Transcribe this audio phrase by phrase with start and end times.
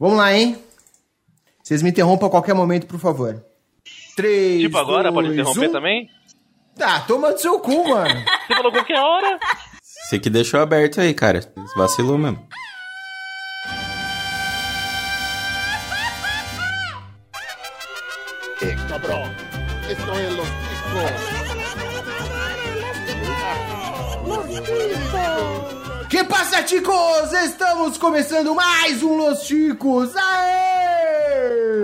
[0.00, 0.56] Vamos lá, hein?
[1.62, 3.44] Vocês me interrompam a qualquer momento, por favor.
[4.16, 4.62] Três.
[4.62, 5.72] Tipo agora, dois, pode interromper um.
[5.72, 6.08] também?
[6.74, 8.08] Tá, toma do seu cu, mano.
[8.48, 9.38] Você falou qualquer hora.
[9.82, 11.40] Você que deixou aberto aí, cara.
[11.76, 12.42] Vacilou mesmo.
[26.66, 27.32] Chicos?
[27.44, 30.10] Estamos começando mais um Los Chicos.
[30.16, 31.80] Aê!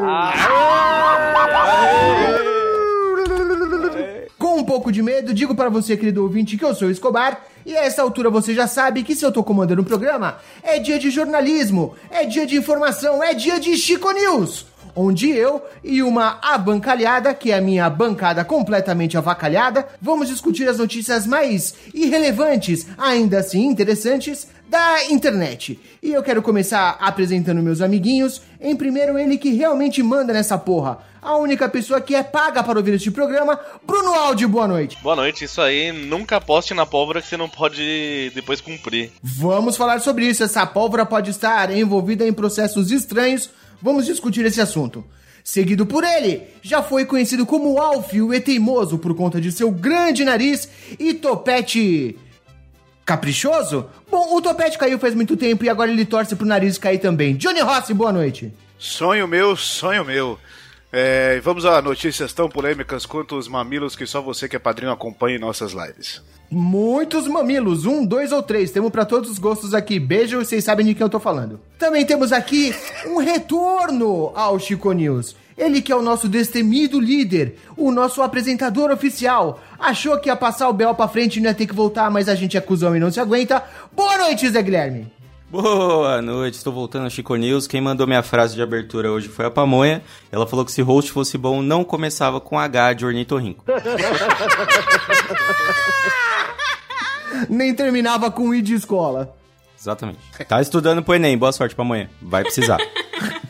[4.38, 7.40] Com um pouco de medo, digo para você, querido ouvinte, que eu sou o Escobar.
[7.64, 10.78] E a essa altura você já sabe que se eu tô comandando o programa, é
[10.78, 14.66] dia de jornalismo, é dia de informação, é dia de Chico News.
[14.98, 20.78] Onde eu e uma abancalhada, que é a minha bancada completamente avacalhada, vamos discutir as
[20.78, 25.78] notícias mais irrelevantes, ainda assim interessantes, da internet.
[26.02, 28.40] E eu quero começar apresentando meus amiguinhos.
[28.58, 30.98] Em primeiro, ele que realmente manda nessa porra.
[31.20, 34.96] A única pessoa que é paga para ouvir este programa, Bruno Aldi, boa noite.
[35.02, 35.92] Boa noite, isso aí.
[35.92, 39.10] Nunca poste na pólvora que você não pode depois cumprir.
[39.22, 40.42] Vamos falar sobre isso.
[40.42, 43.50] Essa pólvora pode estar envolvida em processos estranhos.
[43.80, 45.04] Vamos discutir esse assunto.
[45.44, 49.70] Seguido por ele, já foi conhecido como Alf, o E teimoso, por conta de seu
[49.70, 52.18] grande nariz e topete.
[53.04, 53.86] caprichoso?
[54.10, 57.36] Bom, o topete caiu faz muito tempo e agora ele torce pro nariz cair também.
[57.36, 58.52] Johnny Rossi, boa noite.
[58.78, 60.36] Sonho meu, sonho meu.
[60.98, 64.90] É, vamos a notícias tão polêmicas quanto os mamilos que só você que é padrinho
[64.90, 66.22] acompanha em nossas lives.
[66.50, 68.70] Muitos mamilos, um, dois ou três.
[68.70, 70.00] Temos para todos os gostos aqui.
[70.00, 71.60] Beijo, vocês sabem de quem eu tô falando.
[71.78, 75.36] Também temos aqui um retorno ao Chico News.
[75.58, 79.60] Ele que é o nosso destemido líder, o nosso apresentador oficial.
[79.78, 82.26] Achou que ia passar o Bel pra frente e não ia ter que voltar, mas
[82.26, 83.62] a gente é cuzão e não se aguenta.
[83.94, 85.12] Boa noite, Zé Guilherme.
[85.48, 87.68] Boa noite, estou voltando ao Chico News.
[87.68, 90.02] Quem mandou minha frase de abertura hoje foi a Pamonha.
[90.32, 93.64] Ela falou que se host fosse bom, não começava com H de ornitorrinco.
[97.48, 99.36] Nem terminava com I de escola.
[99.78, 100.18] Exatamente.
[100.48, 102.08] Tá estudando pro Enem, boa sorte pra amanhã.
[102.20, 102.78] Vai precisar.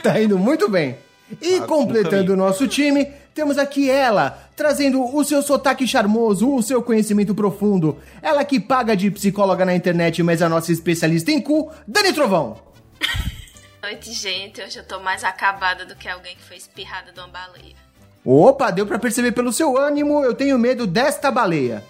[0.02, 0.96] Tá indo muito bem.
[1.42, 6.62] E Tá completando o nosso time, temos aqui ela, trazendo o seu sotaque charmoso, o
[6.62, 7.98] seu conhecimento profundo.
[8.22, 12.14] Ela que paga de psicóloga na internet, mas é a nossa especialista em cu, Dani
[12.14, 12.58] Trovão.
[13.82, 14.62] noite, gente.
[14.62, 17.76] Hoje eu tô mais acabada do que alguém que foi espirrada de uma baleia.
[18.24, 21.84] Opa, deu pra perceber pelo seu ânimo, eu tenho medo desta baleia.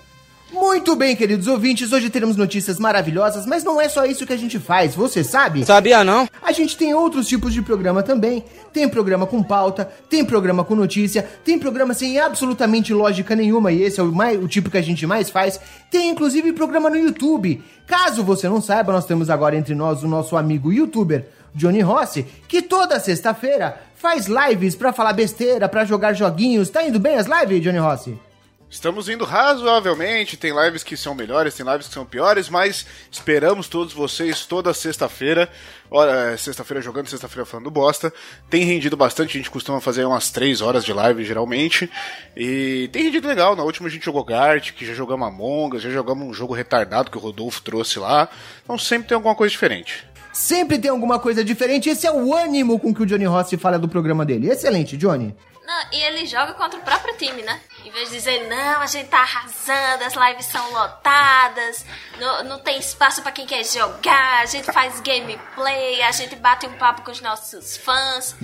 [0.53, 4.37] Muito bem, queridos ouvintes, hoje teremos notícias maravilhosas, mas não é só isso que a
[4.37, 5.65] gente faz, você sabe?
[5.65, 6.29] Sabia não?
[6.41, 8.45] A gente tem outros tipos de programa também.
[8.73, 13.83] Tem programa com pauta, tem programa com notícia, tem programa sem absolutamente lógica nenhuma, e
[13.83, 15.59] esse é o, mais, o tipo que a gente mais faz.
[15.91, 17.63] Tem inclusive programa no YouTube.
[17.85, 22.25] Caso você não saiba, nós temos agora entre nós o nosso amigo youtuber Johnny Rossi,
[22.47, 26.71] que toda sexta-feira faz lives pra falar besteira, pra jogar joguinhos.
[26.71, 28.26] Tá indo bem as lives, Johnny Rossi?
[28.69, 33.69] Estamos indo razoavelmente, tem lives que são melhores, tem lives que são piores, mas esperamos
[33.69, 35.49] todos vocês toda sexta-feira.
[35.89, 38.13] Ora, Sexta-feira jogando, sexta-feira falando bosta.
[38.51, 41.89] Tem rendido bastante, a gente costuma fazer umas 3 horas de live geralmente.
[42.37, 43.55] E tem rendido legal.
[43.55, 47.11] Na última a gente jogou Gartic, já jogamos Among Us, já jogamos um jogo retardado
[47.11, 48.29] que o Rodolfo trouxe lá.
[48.65, 50.05] Então sempre tem alguma coisa diferente.
[50.33, 51.89] Sempre tem alguma coisa diferente.
[51.89, 54.51] Esse é o ânimo com que o Johnny Rossi fala do programa dele.
[54.51, 55.35] Excelente, Johnny.
[55.67, 57.61] Não, e ele joga contra o próprio time, né?
[57.85, 61.85] Em vez de dizer, não, a gente tá arrasando, as lives são lotadas,
[62.21, 66.67] não, não tem espaço pra quem quer jogar, a gente faz gameplay, a gente bate
[66.67, 68.37] um papo com os nossos fãs.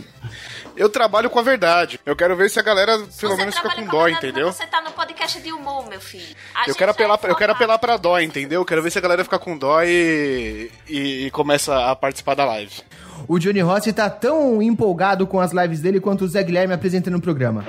[0.75, 2.01] Eu trabalho com a verdade.
[2.05, 4.53] Eu quero ver se a galera pelo Você menos fica com com dó, verdade, entendeu?
[4.53, 6.35] Você tá no podcast de humor, meu filho.
[6.55, 8.63] A Eu quero, apelar, é eu quero apelar pra dó, entendeu?
[8.63, 12.35] Eu quero ver se a galera fica com dó e, e, e começa a participar
[12.35, 12.83] da live.
[13.29, 17.17] O Johnny Rossi tá tão empolgado com as lives dele quanto o Zé Guilherme apresentando
[17.17, 17.65] o programa.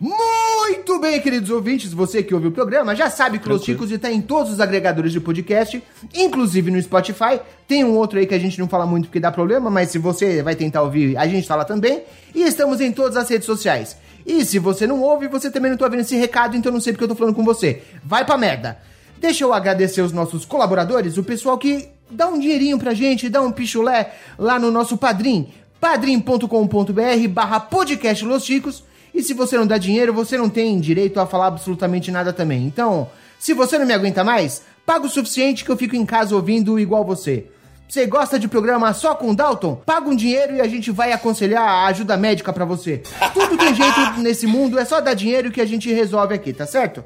[0.00, 3.90] Muito bem, queridos ouvintes, você que ouve o programa já sabe que o Los Chicos
[3.90, 5.82] está em todos os agregadores de podcast,
[6.14, 7.40] inclusive no Spotify.
[7.68, 9.98] Tem um outro aí que a gente não fala muito porque dá problema, mas se
[9.98, 12.02] você vai tentar ouvir, a gente tá lá também.
[12.34, 13.96] E estamos em todas as redes sociais.
[14.26, 16.92] E se você não ouve, você também não tá ouvindo esse recado, então não sei
[16.92, 17.82] porque eu tô falando com você.
[18.02, 18.78] Vai pra merda.
[19.18, 23.40] Deixa eu agradecer os nossos colaboradores, o pessoal que dá um dinheirinho pra gente, dá
[23.40, 25.48] um pichulé lá no nosso Padrim,
[25.80, 28.84] padrim.com.br barra podcast Los Chicos.
[29.14, 32.66] E se você não dá dinheiro, você não tem direito a falar absolutamente nada também.
[32.66, 33.08] Então,
[33.38, 36.78] se você não me aguenta mais, paga o suficiente que eu fico em casa ouvindo
[36.78, 37.46] igual você.
[37.86, 39.76] Você gosta de programa só com Dalton?
[39.76, 43.02] Paga um dinheiro e a gente vai aconselhar a ajuda médica pra você.
[43.32, 46.66] Tudo tem jeito nesse mundo, é só dar dinheiro que a gente resolve aqui, tá
[46.66, 47.04] certo?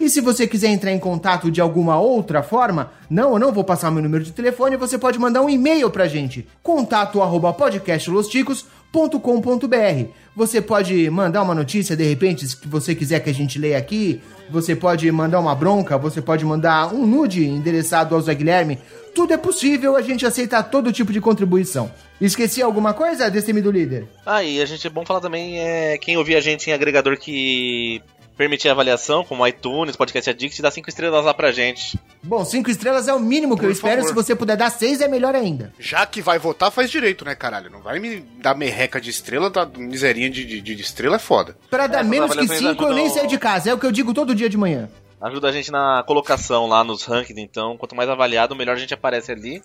[0.00, 3.62] E se você quiser entrar em contato de alguma outra forma, não, eu não vou
[3.62, 10.10] passar meu número de telefone, você pode mandar um e-mail pra gente, contato arroba podcastlosticos.com.br.
[10.34, 14.22] Você pode mandar uma notícia, de repente, se você quiser que a gente leia aqui,
[14.48, 18.78] você pode mandar uma bronca, você pode mandar um nude endereçado ao Zé Guilherme.
[19.14, 21.92] Tudo é possível, a gente aceita todo tipo de contribuição.
[22.18, 24.08] Esqueci alguma coisa, destemido líder?
[24.24, 27.18] Ah, e a gente é bom falar também é quem ouvir a gente em agregador
[27.18, 28.00] que
[28.40, 32.00] permitir avaliação, como iTunes, Podcast Addict, dá cinco estrelas lá pra gente.
[32.22, 33.96] Bom, cinco estrelas é o mínimo que Por eu espero.
[34.00, 34.08] favor.
[34.08, 35.74] Se você puder dar seis, é melhor ainda.
[35.78, 37.68] Já que vai votar, faz direito, né, caralho?
[37.68, 41.54] Não vai me dar merreca de estrela, tá miserinha de, de, de estrela é foda.
[41.68, 43.68] Pra dar essas menos que cinco, eu nem saio de casa.
[43.70, 44.88] É o que eu digo todo dia de manhã.
[45.20, 48.94] Ajuda a gente na colocação lá nos rankings, então quanto mais avaliado, melhor a gente
[48.94, 49.62] aparece ali.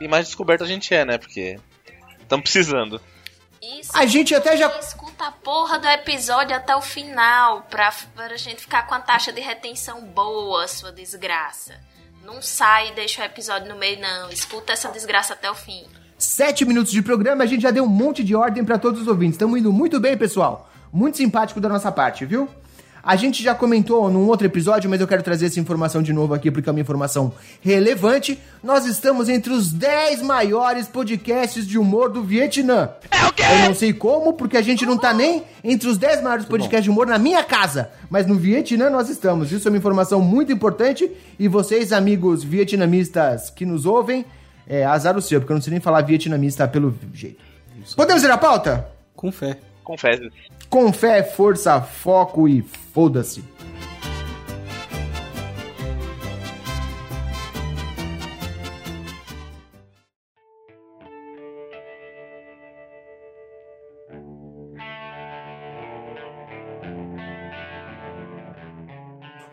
[0.00, 1.18] E mais descoberto a gente é, né?
[1.18, 1.58] Porque
[2.22, 3.00] estamos precisando.
[3.80, 3.90] Isso.
[3.92, 8.62] A gente até já- Escuta a porra do episódio até o final, pra, pra gente
[8.62, 11.74] ficar com a taxa de retenção boa, sua desgraça.
[12.24, 14.30] Não sai e deixa o episódio no meio, não.
[14.30, 15.84] Escuta essa desgraça até o fim.
[16.16, 19.08] Sete minutos de programa, a gente já deu um monte de ordem pra todos os
[19.08, 19.34] ouvintes.
[19.34, 20.70] Estamos indo muito bem, pessoal.
[20.92, 22.48] Muito simpático da nossa parte, viu?
[23.04, 26.32] A gente já comentou num outro episódio, mas eu quero trazer essa informação de novo
[26.32, 28.38] aqui porque é uma informação relevante.
[28.62, 32.88] Nós estamos entre os 10 maiores podcasts de humor do Vietnã.
[33.10, 33.42] É o quê?
[33.42, 36.84] Eu não sei como, porque a gente não tá nem entre os 10 maiores podcasts
[36.84, 37.90] de humor na minha casa.
[38.08, 39.52] Mas no Vietnã nós estamos.
[39.52, 41.10] Isso é uma informação muito importante.
[41.38, 44.24] E vocês, amigos vietnamistas que nos ouvem,
[44.66, 47.44] é azar o seu, porque eu não sei nem falar vietnamista pelo jeito.
[47.94, 48.88] Podemos ir à pauta?
[49.14, 49.58] Com fé.
[49.84, 50.22] Confesso.
[50.74, 52.60] Com fé, força, foco e
[52.92, 53.44] foda-se.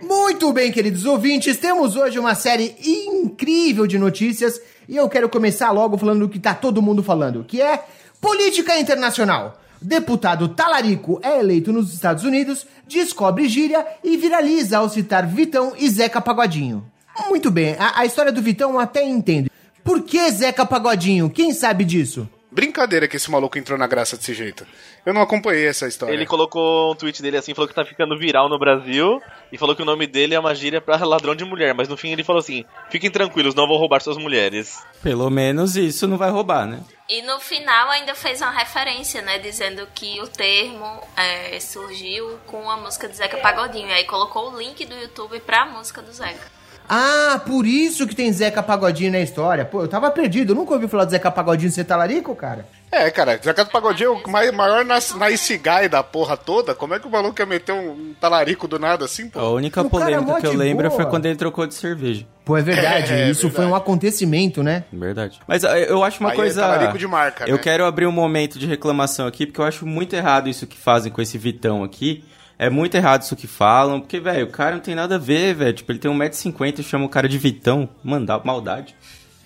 [0.02, 4.60] Muito bem, queridos ouvintes, temos hoje uma série incrível de notícias
[4.90, 7.86] e eu quero começar logo falando do que tá todo mundo falando, que é
[8.20, 9.61] política internacional.
[9.82, 15.90] Deputado Talarico é eleito nos Estados Unidos, descobre gíria e viraliza ao citar Vitão e
[15.90, 16.86] Zeca Pagodinho.
[17.30, 19.50] Muito bem, a, a história do Vitão até entendo.
[19.84, 21.32] Por que Zeca Pagodinho?
[21.32, 22.30] Quem sabe disso?
[22.52, 24.68] Brincadeira que esse maluco entrou na graça desse jeito.
[25.06, 26.14] Eu não acompanhei essa história.
[26.14, 29.74] Ele colocou um tweet dele assim, falou que tá ficando viral no Brasil e falou
[29.74, 32.26] que o nome dele é uma gíria pra ladrão de mulher, mas no fim ele
[32.26, 34.84] falou assim: fiquem tranquilos, não vou roubar suas mulheres.
[35.02, 36.82] Pelo menos isso não vai roubar, né?
[37.12, 39.38] E no final ainda fez uma referência, né?
[39.38, 40.88] Dizendo que o termo
[41.18, 43.90] é, surgiu com a música do Zeca Pagodinho.
[43.90, 46.50] E aí colocou o link do YouTube pra música do Zeca.
[46.88, 49.66] Ah, por isso que tem Zeca Pagodinho na história.
[49.66, 52.66] Pô, eu tava perdido, eu nunca ouvi falar do Zeca Pagodinho ser talarico, cara.
[52.92, 56.76] É, cara, Zeca do Pagodinho é o mai- maior nas- nice guy da porra toda.
[56.76, 59.50] Como é que o maluco ia meter um talarico do nada assim, A pô?
[59.52, 61.02] única O é polêmica mó que eu lembro boa.
[61.02, 62.26] foi quando ele trocou de cerveja.
[62.44, 63.72] Pô, é verdade, É, é isso foi verdade.
[63.72, 64.84] um acontecimento, né?
[64.92, 65.40] Verdade.
[65.48, 66.62] Mas ah, eu acho uma Aí é coisa.
[66.62, 67.62] talarico de marca, eu né?
[67.62, 71.12] quero abrir um momento de reclamação aqui, porque eu acho muito errado isso que fazem
[71.12, 72.26] com esse Vitão aqui.
[72.60, 75.56] É muito errado isso que falam, porque, velho, o cara não tem nada a ver,
[75.56, 75.74] velho.
[75.74, 77.90] Tipo, ele tem 1,50m e chama o cara de Vitão.
[78.04, 78.94] Manda maldade.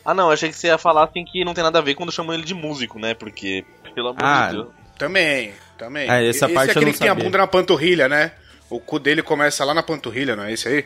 [0.05, 2.11] Ah não, achei que você ia falar assim que não tem nada a ver quando
[2.11, 3.13] chamam ele de músico, né?
[3.15, 3.65] Porque,
[3.95, 4.67] pelo amor Ah, de Deus.
[4.97, 6.09] Também, também.
[6.09, 8.31] É, essa esse parte é aquele não que tem a bunda na panturrilha, né?
[8.69, 10.85] O cu dele começa lá na panturrilha, não é esse aí?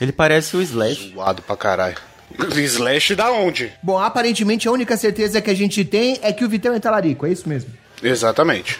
[0.00, 1.12] Ele parece o Slash.
[1.12, 1.96] Zoado pra caralho.
[2.54, 3.72] Slash da onde?
[3.82, 7.26] Bom, aparentemente a única certeza que a gente tem é que o Vitão é talarico,
[7.26, 7.70] é isso mesmo.
[8.02, 8.78] Exatamente.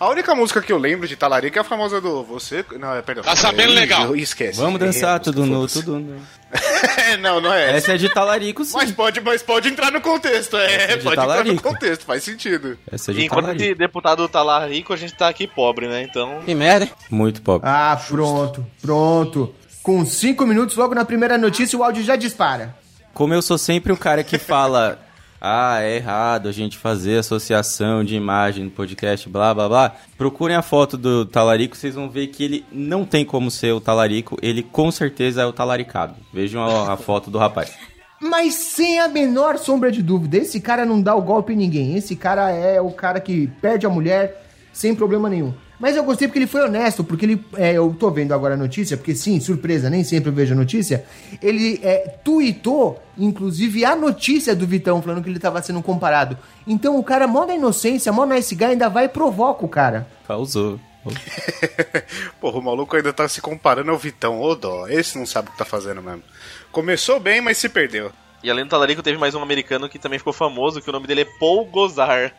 [0.00, 2.64] A única música que eu lembro de Talarico é a famosa do Você.
[2.78, 3.22] Não, é, perdão.
[3.22, 4.16] Tá sabendo legal.
[4.16, 4.58] Esquece.
[4.58, 6.16] Vamos dançar É, tudo nu, tudo nu.
[7.20, 7.76] não, não é essa.
[7.76, 8.72] Essa é de talarico, sim.
[8.74, 11.62] Mas pode, mas pode entrar no contexto, é, é de pode entrar no talarico.
[11.62, 12.78] contexto, faz sentido.
[12.90, 13.64] Essa é de enquanto talarico.
[13.64, 16.02] esse deputado tá lá rico, a gente tá aqui pobre, né?
[16.02, 16.40] Então.
[16.46, 16.92] Que merda, hein?
[17.10, 17.68] Muito pobre.
[17.70, 19.54] Ah, pronto, pronto.
[19.82, 22.74] Com cinco minutos, logo na primeira notícia, o áudio já dispara.
[23.12, 24.98] Como eu sou sempre o cara que fala,
[25.40, 29.96] ah, é errado a gente fazer associação de imagem no podcast, blá blá blá.
[30.18, 33.80] Procurem a foto do talarico, vocês vão ver que ele não tem como ser o
[33.80, 36.14] talarico, ele com certeza é o talaricado.
[36.32, 37.72] Vejam a, a foto do rapaz.
[38.20, 41.96] Mas sem a menor sombra de dúvida, esse cara não dá o golpe em ninguém.
[41.96, 44.44] Esse cara é o cara que perde a mulher
[44.74, 45.54] sem problema nenhum.
[45.80, 47.44] Mas eu gostei porque ele foi honesto, porque ele.
[47.56, 50.56] é, eu tô vendo agora a notícia, porque sim, surpresa, nem sempre eu vejo a
[50.56, 51.06] notícia.
[51.42, 56.36] Ele é, tweetou, inclusive, a notícia do Vitão, falando que ele tava sendo comparado.
[56.66, 60.06] Então o cara, mó na inocência, mó nice guy, ainda vai e provoca o cara.
[60.28, 60.78] Causou.
[62.38, 64.86] Porra, o maluco ainda tá se comparando ao Vitão, ô dó.
[64.86, 66.22] Esse não sabe o que tá fazendo mesmo.
[66.70, 68.12] Começou bem, mas se perdeu.
[68.42, 71.06] E além do Talarico, teve mais um americano que também ficou famoso, que o nome
[71.06, 72.32] dele é Paul Gozar.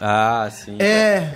[0.00, 0.76] Ah, sim.
[0.78, 1.34] É.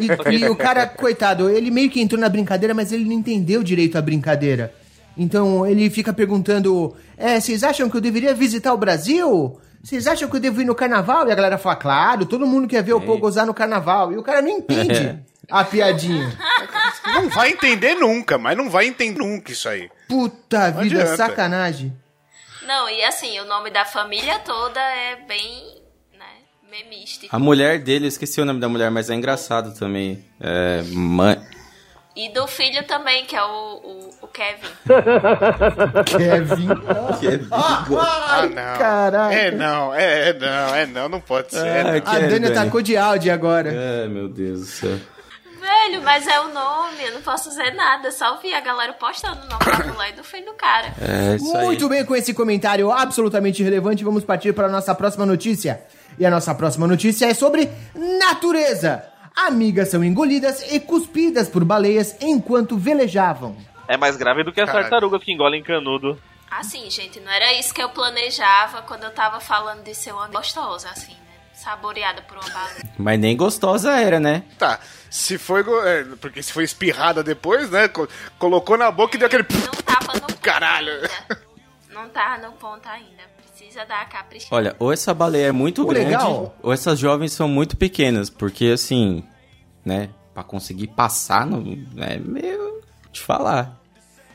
[0.00, 3.62] E, e o cara, coitado, ele meio que entrou na brincadeira, mas ele não entendeu
[3.62, 4.72] direito a brincadeira.
[5.16, 9.60] Então ele fica perguntando: É, vocês acham que eu deveria visitar o Brasil?
[9.82, 11.28] Vocês acham que eu devo ir no carnaval?
[11.28, 14.12] E a galera fala: Claro, todo mundo quer ver o Paul gozar no carnaval.
[14.12, 15.18] E o cara não entende
[15.50, 16.32] a piadinha.
[17.14, 19.90] Não vai entender nunca, mas não vai entender nunca isso aí.
[20.08, 21.16] Puta Não vida, adianta.
[21.16, 21.92] sacanagem.
[22.66, 25.82] Não, e assim, o nome da família toda é bem,
[26.16, 26.26] né,
[26.70, 27.34] memístico.
[27.34, 30.24] A mulher dele, eu esqueci o nome da mulher, mas é engraçado também.
[30.40, 30.82] É.
[30.92, 31.40] Mãe.
[32.14, 34.68] E do filho também, que é o, o, o Kevin.
[36.04, 36.68] Kevin.
[37.50, 38.78] Ah, não.
[38.78, 39.34] Caraca.
[39.34, 41.66] É não, é, é não, é não, não pode ser.
[41.66, 42.00] É, não.
[42.00, 42.58] que A é, Dani Dani?
[42.58, 43.72] atacou de áudio agora.
[43.72, 44.98] É, meu Deus do céu.
[45.62, 48.10] Velho, mas é o nome, eu não posso dizer nada.
[48.10, 50.92] Só vi a galera postando o nome da mulher e do filho do cara.
[51.00, 51.64] É isso aí.
[51.64, 55.80] Muito bem, com esse comentário absolutamente relevante, vamos partir para a nossa próxima notícia.
[56.18, 57.70] E a nossa próxima notícia é sobre
[58.18, 59.04] natureza.
[59.36, 63.56] Amigas são engolidas e cuspidas por baleias enquanto velejavam.
[63.86, 64.68] É mais grave do que as.
[64.68, 66.20] Ah, tartarugas que engolem canudo.
[66.50, 70.26] Assim, gente, não era isso que eu planejava quando eu tava falando de ser uma
[70.26, 71.16] gostosa, assim?
[71.62, 72.92] Saboreada por uma baleia.
[72.98, 74.42] Mas nem gostosa era, né?
[74.58, 75.62] Tá, se foi.
[75.86, 77.88] é, porque se foi espirrada depois, né?
[77.88, 79.44] co- colocou na boca e deu aquele.
[79.52, 80.92] Não tava no ponto Caralho.
[80.92, 81.10] ainda.
[81.92, 83.22] Não tava no ponto ainda.
[83.54, 84.48] Precisa dar a capricha.
[84.50, 88.28] Olha, ou essa baleia é muito O grande, legal- ou essas jovens são muito pequenas,
[88.30, 89.24] porque assim,
[89.84, 91.62] né, Pra conseguir passar no
[92.02, 92.80] é meio
[93.12, 93.78] te falar.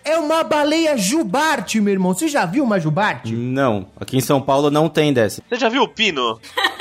[0.06, 2.14] É uma baleia jubarte, meu irmão.
[2.14, 3.34] Você já viu uma jubarte?
[3.34, 5.42] Não, aqui em São Paulo não tem dessa.
[5.50, 6.40] Você já viu o Pino?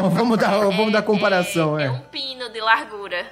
[0.00, 1.86] Bom, vamos dar, vamos dar comparação, é, é.
[1.86, 3.26] é um pino de largura.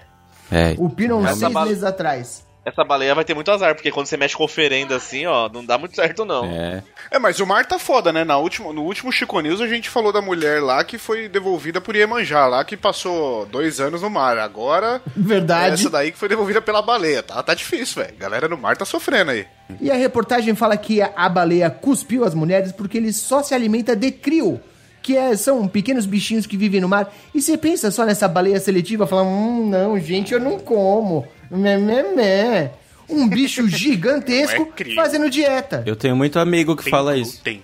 [0.52, 0.75] É.
[0.78, 2.44] O Pino, uns Essa seis bala- meses atrás.
[2.66, 5.62] Essa baleia vai ter muito azar, porque quando você mexe com oferenda assim, ó, não
[5.64, 6.44] dá muito certo não.
[6.47, 6.83] É.
[7.11, 8.25] É, mas o mar tá foda, né?
[8.25, 11.78] Na última, no último Chico News a gente falou da mulher lá que foi devolvida
[11.78, 14.38] por Iemanjá, lá que passou dois anos no mar.
[14.38, 15.75] Agora, Verdade.
[15.75, 17.23] essa daí que foi devolvida pela baleia.
[17.23, 18.16] Tá, tá difícil, velho.
[18.16, 19.47] Galera no mar tá sofrendo aí.
[19.78, 23.54] E a reportagem fala que a- a baleia cuspiu as mulheres porque ele só se
[23.54, 24.59] alimenta de crio,
[25.04, 27.14] que é- são pequenos bichinhos que vivem no mar.
[27.34, 31.26] E você pensa só nessa baleia seletiva, fala, hum, não, gente, eu não como.
[31.50, 32.70] Mé, mé, mé.
[33.06, 35.82] Um bicho gigantesco é fazendo dieta.
[35.84, 37.38] Eu tenho muito amigo que fala isso.
[37.44, 37.62] Tem.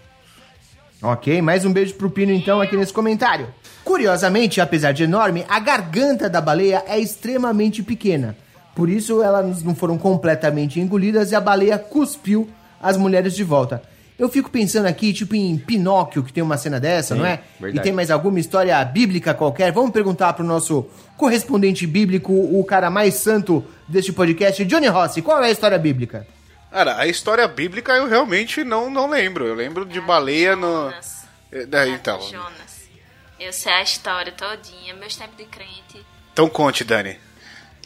[1.03, 3.47] Ok, mais um beijo pro Pino então aqui nesse comentário.
[3.83, 8.37] Curiosamente, apesar de enorme, a garganta da baleia é extremamente pequena.
[8.77, 12.47] Por isso elas não foram completamente engolidas e a baleia cuspiu
[12.83, 13.83] as mulheres de volta.
[14.21, 17.41] Eu fico pensando aqui, tipo em Pinóquio, que tem uma cena dessa, Sim, não é?
[17.59, 17.79] verdade.
[17.79, 19.73] E tem mais alguma história bíblica qualquer?
[19.73, 20.87] Vamos perguntar pro nosso
[21.17, 25.23] correspondente bíblico, o cara mais santo deste podcast, Johnny Rossi.
[25.23, 26.27] Qual é a história bíblica?
[26.71, 29.47] Cara, a história bíblica eu realmente não, não lembro.
[29.47, 30.91] Eu lembro de baleia no.
[30.91, 31.25] Jonas.
[31.51, 32.21] É, daí, então.
[32.21, 32.91] Jonas.
[33.39, 36.05] Eu sei a história todinha, meus tempos de crente.
[36.35, 37.17] Então conte, Dani.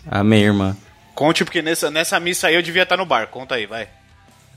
[0.05, 0.77] A minha irmã.
[1.15, 3.29] Conte, porque nessa, nessa missa aí eu devia estar no bar.
[3.29, 3.89] Conta aí, vai.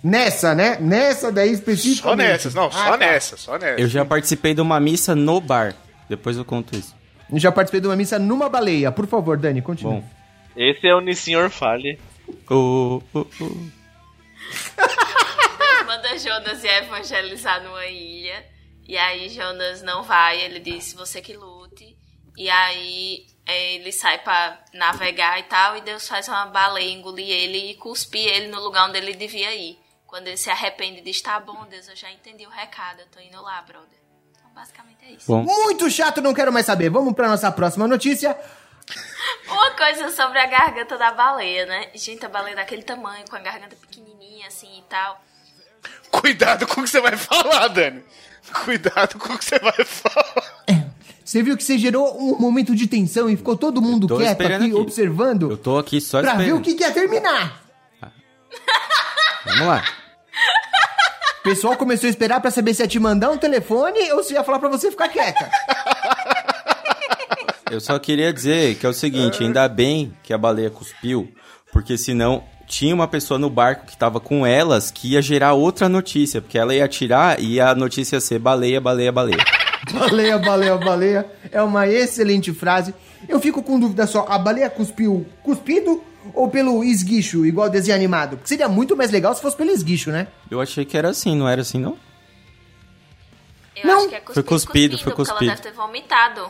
[0.10, 0.78] Nessa, né?
[0.80, 2.28] Nessa daí Só especificamente.
[2.28, 2.98] nessas, não, só Ah, tá.
[2.98, 3.82] nessa, só nessa.
[3.82, 5.76] Eu já participei de uma missa no bar.
[6.10, 6.96] Depois eu conto isso.
[7.34, 8.92] Já participei de uma missa numa baleia.
[8.92, 9.96] Por favor, Dani, continue.
[10.02, 10.10] Bom.
[10.56, 12.00] Esse é o Nissenhor Fale.
[12.50, 13.72] O, o, o-
[15.58, 18.46] Deus manda Jonas ir evangelizar numa ilha.
[18.88, 21.96] E aí Jonas não vai, ele diz, você que lute.
[22.38, 27.28] E aí é, ele sai pra navegar e tal, e Deus faz uma baleia engolir
[27.30, 29.78] ele e cuspir ele no lugar onde ele devia ir.
[30.08, 33.06] Quando ele se arrepende e diz, tá bom, Deus, eu já entendi o recado, eu
[33.08, 34.00] tô indo lá, brother.
[34.32, 35.26] Então basicamente é isso.
[35.28, 36.90] Bom, Muito chato, não quero mais saber.
[36.90, 38.36] Vamos pra nossa próxima notícia.
[39.52, 41.90] Uma coisa sobre a garganta da baleia, né?
[41.94, 45.22] Gente, a baleia daquele tamanho, com a garganta pequenininha assim e tal.
[46.10, 48.02] Cuidado com o que você vai falar, Dani.
[48.64, 50.58] Cuidado com o que você vai falar.
[51.24, 54.54] Você viu que você gerou um momento de tensão e ficou todo mundo quieto aqui,
[54.54, 54.74] aqui.
[54.74, 56.60] observando eu tô aqui só pra ver esperando.
[56.62, 57.67] o que, que ia terminar.
[59.46, 59.84] Vamos lá.
[61.40, 64.34] O pessoal começou a esperar pra saber se ia te mandar um telefone ou se
[64.34, 65.50] ia falar pra você ficar quieta.
[67.72, 71.32] Eu só queria dizer que é o seguinte, ainda bem que a baleia cuspiu,
[71.72, 75.88] porque senão tinha uma pessoa no barco que tava com elas que ia gerar outra
[75.88, 79.44] notícia, porque ela ia tirar e a notícia ia ser baleia, baleia, baleia.
[79.94, 81.26] Baleia, baleia, baleia.
[81.50, 82.94] É uma excelente frase.
[83.28, 88.38] Eu fico com dúvida só, a baleia cuspiu cuspido ou pelo esguicho, igual desenho animado?
[88.38, 90.28] Porque seria muito mais legal se fosse pelo esguicho, né?
[90.50, 91.98] Eu achei que era assim, não era assim não?
[93.76, 95.44] Eu Não, acho que é cuspido, foi cuspido, foi porque cuspido.
[95.46, 96.50] ela deve ter vomitado.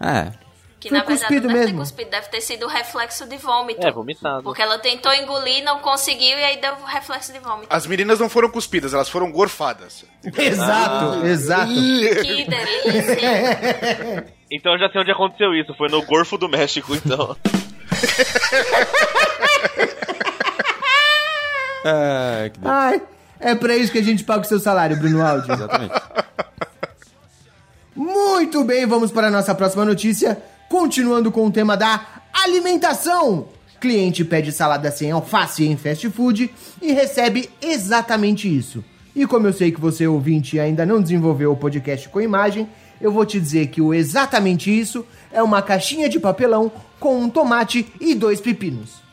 [0.00, 0.32] É.
[0.78, 1.78] Que Foi na verdade cuspido não deve mesmo.
[1.78, 3.86] ter cuspido, deve ter sido o reflexo de vômito.
[3.86, 4.42] É, vomitado.
[4.42, 7.68] Porque ela tentou engolir, não conseguiu e aí deu reflexo de vômito.
[7.70, 10.04] As meninas não foram cuspidas, elas foram gorfadas.
[10.36, 11.72] Exato, exato.
[11.72, 14.26] Que delícia!
[14.50, 15.72] Então eu já sei onde aconteceu isso.
[15.74, 17.36] Foi no Golfo do México, então.
[21.88, 22.74] Ah, que delícia.
[22.74, 23.02] Ai,
[23.38, 25.52] é pra isso que a gente paga o seu salário, Bruno Aldi.
[25.52, 25.94] Exatamente.
[27.94, 30.36] Muito bem, vamos para a nossa próxima notícia.
[30.68, 33.48] Continuando com o tema da alimentação.
[33.80, 38.84] Cliente pede salada sem alface em fast food e recebe exatamente isso.
[39.14, 42.68] E como eu sei que você, ouvinte, ainda não desenvolveu o podcast com imagem,
[43.00, 47.28] eu vou te dizer que o exatamente isso é uma caixinha de papelão com um
[47.30, 49.04] tomate e dois pepinos.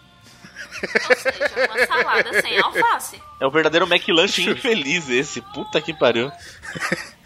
[1.09, 3.17] Ou seja, uma salada sem alface.
[3.39, 5.41] É o verdadeiro McLanche infeliz esse.
[5.53, 6.29] Puta que pariu.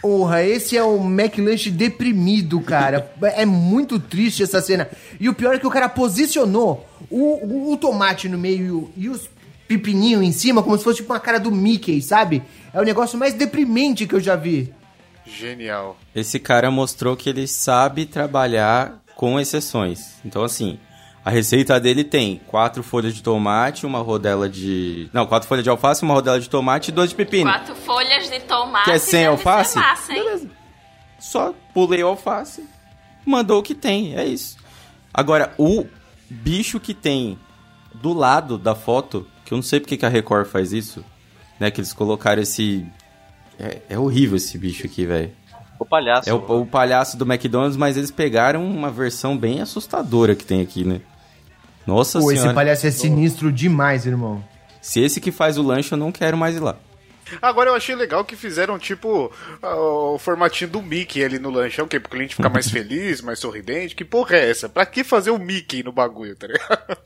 [0.01, 3.11] Porra, esse é o McLanche deprimido, cara.
[3.33, 4.87] É muito triste essa cena.
[5.19, 9.09] E o pior é que o cara posicionou o, o- o tomate no meio e
[9.09, 9.27] os
[9.67, 12.43] pepininhos em cima como se fosse tipo uma cara do Mickey, sabe?
[12.73, 14.71] É o negócio mais deprimente que eu já vi.
[15.27, 15.97] Genial.
[16.15, 20.15] Esse cara mostrou que ele sabe trabalhar com exceções.
[20.23, 20.79] Então, assim,
[21.25, 25.09] a receita dele tem quatro folhas de tomate, uma rodela de.
[25.11, 27.51] Não, quatro folhas de alface, uma rodela de tomate e dois de pepino.
[27.51, 28.85] Quatro folhas de tomate.
[28.85, 29.73] Quer sem deve alface?
[29.73, 30.23] Ser massa, hein?
[30.23, 30.49] Beleza.
[31.19, 32.63] Só pulei o alface,
[33.25, 34.55] mandou o que tem, é isso.
[35.13, 35.85] Agora, o
[36.29, 37.37] bicho que tem
[37.93, 41.03] do lado da foto, que eu não sei porque que a Record faz isso,
[41.59, 41.71] né?
[41.71, 42.85] Que eles colocaram esse.
[43.59, 45.31] É, é horrível esse bicho aqui, velho.
[45.79, 46.29] O palhaço.
[46.29, 50.61] É o, o palhaço do McDonald's, mas eles pegaram uma versão bem assustadora que tem
[50.61, 51.01] aqui, né?
[51.85, 52.47] Nossa Pô, senhora.
[52.47, 54.43] esse palhaço é sinistro demais, irmão.
[54.81, 56.77] Se esse que faz o lanche, eu não quero mais ir lá.
[57.41, 61.79] Agora eu achei legal que fizeram, tipo, o formatinho do Mickey ali no lanche.
[61.79, 61.99] É o quê?
[61.99, 63.95] Pro cliente ficar mais feliz, mais sorridente?
[63.95, 64.69] Que porra é essa?
[64.69, 66.97] Pra que fazer o Mickey no bagulho, tá ligado?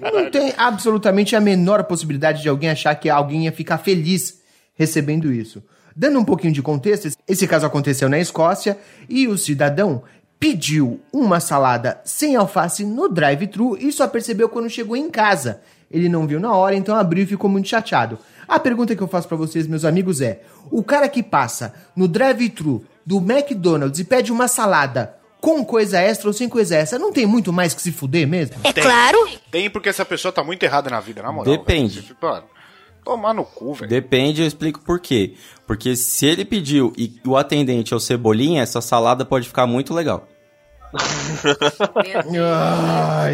[0.00, 4.39] Não tem absolutamente a menor possibilidade de alguém achar que alguém ia ficar feliz
[4.80, 5.62] recebendo isso.
[5.94, 8.78] Dando um pouquinho de contexto, esse caso aconteceu na Escócia
[9.10, 10.02] e o cidadão
[10.38, 15.60] pediu uma salada sem alface no drive-thru e só percebeu quando chegou em casa.
[15.90, 18.18] Ele não viu na hora, então abriu e ficou muito chateado.
[18.48, 22.08] A pergunta que eu faço pra vocês, meus amigos, é: o cara que passa no
[22.08, 27.12] drive-thru do McDonald's e pede uma salada com coisa extra ou sem coisa extra, não
[27.12, 28.56] tem muito mais que se fuder mesmo?
[28.64, 29.28] É claro.
[29.50, 31.54] Tem porque essa pessoa tá muito errada na vida, na moral.
[31.54, 32.00] Depende.
[32.00, 32.44] velho.
[33.10, 33.90] Tomar no cu, velho.
[33.90, 35.34] Depende, eu explico por quê.
[35.66, 39.92] Porque se ele pediu e o atendente é o Cebolinha, essa salada pode ficar muito
[39.92, 40.28] legal.
[40.94, 42.16] Ai,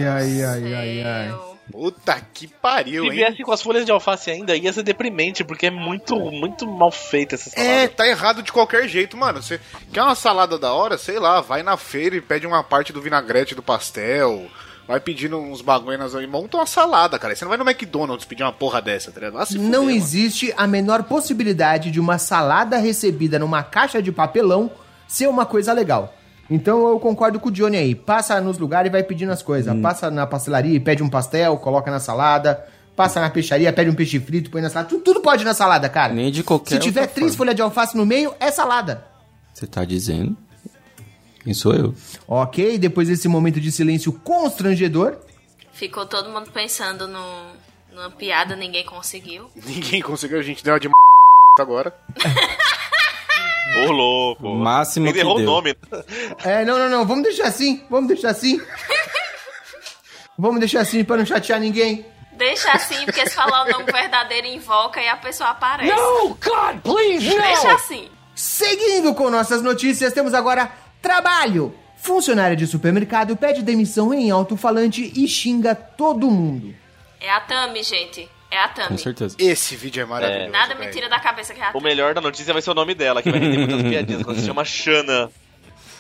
[0.07, 1.35] ai, ai, ai, ai.
[1.71, 3.17] Puta que pariu, Se hein?
[3.17, 6.91] viesse com as folhas de alface ainda, ia ser deprimente, porque é muito, muito mal
[6.91, 7.71] feita essa salada.
[7.71, 9.43] É, tá errado de qualquer jeito, mano.
[9.43, 9.61] Você
[9.93, 10.97] quer uma salada da hora?
[10.97, 14.47] Sei lá, vai na feira e pede uma parte do vinagrete do pastel.
[14.87, 17.35] Vai pedindo uns bagulhos aí, monta uma salada, cara.
[17.35, 19.35] Você não vai no McDonald's pedir uma porra dessa, tá ligado?
[19.35, 19.91] Vai se Não fuder, mano.
[19.91, 24.71] existe a menor possibilidade de uma salada recebida numa caixa de papelão
[25.09, 26.15] ser uma coisa legal.
[26.49, 27.95] Então eu concordo com o Johnny aí.
[27.97, 29.75] Passa nos lugares e vai pedindo as coisas.
[29.75, 29.83] Hum.
[29.83, 32.65] Passa na pastelaria e pede um pastel, coloca na salada.
[32.95, 34.89] Passa na peixaria, pede um peixe frito, põe na salada.
[34.89, 36.15] Tudo, tudo pode ir na salada, cara.
[36.15, 39.05] Nem de qualquer Se tiver outra três folhas de alface no meio, é salada.
[39.53, 40.37] Você tá dizendo?
[41.47, 41.95] Quem sou eu?
[42.27, 45.17] Ok, depois desse momento de silêncio constrangedor,
[45.73, 47.53] Ficou todo mundo pensando no,
[47.93, 49.49] numa piada, ninguém conseguiu.
[49.55, 50.89] Ninguém conseguiu, a gente deu uma de
[51.61, 51.95] agora.
[53.87, 54.55] Ô, louco.
[54.55, 55.77] Máximo Ele errou o nome.
[56.43, 58.61] É, não, não, não, vamos deixar assim, vamos deixar assim.
[60.37, 62.07] vamos deixar assim pra não chatear ninguém.
[62.33, 65.95] Deixa assim, porque se falar o nome verdadeiro invoca e a pessoa aparece.
[65.95, 68.09] No, God, please, Deixa assim.
[68.35, 70.71] Seguindo com nossas notícias, temos agora
[71.07, 71.73] trabalho.
[71.97, 76.75] Funcionária de supermercado pede demissão em alto-falante e xinga todo mundo.
[77.21, 78.29] É a Tami, gente.
[78.51, 78.99] É a Com Tami.
[78.99, 79.37] certeza.
[79.39, 80.51] Esse vídeo é maravilhoso.
[80.51, 81.85] Nada me tira da cabeça que é a O Tami.
[81.85, 84.23] melhor da notícia vai ser o nome dela, que vai ter muitas piadinhas.
[84.23, 85.31] Quando se chama Shana.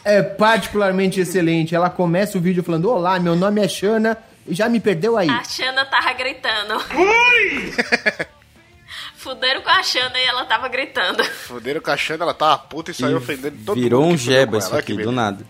[0.04, 1.74] É particularmente excelente.
[1.74, 4.16] Ela começa o vídeo falando: Olá, meu nome é Shana
[4.46, 5.28] e já me perdeu aí.
[5.30, 6.74] A Xana tava gritando.
[9.26, 11.24] Fuderam com a Xana e ela tava gritando.
[11.24, 14.12] Fuderam com a Xana, ela tava puta e saiu ofendendo todo Virou mundo.
[14.12, 15.44] um que fudeu jeba isso aqui, do nada.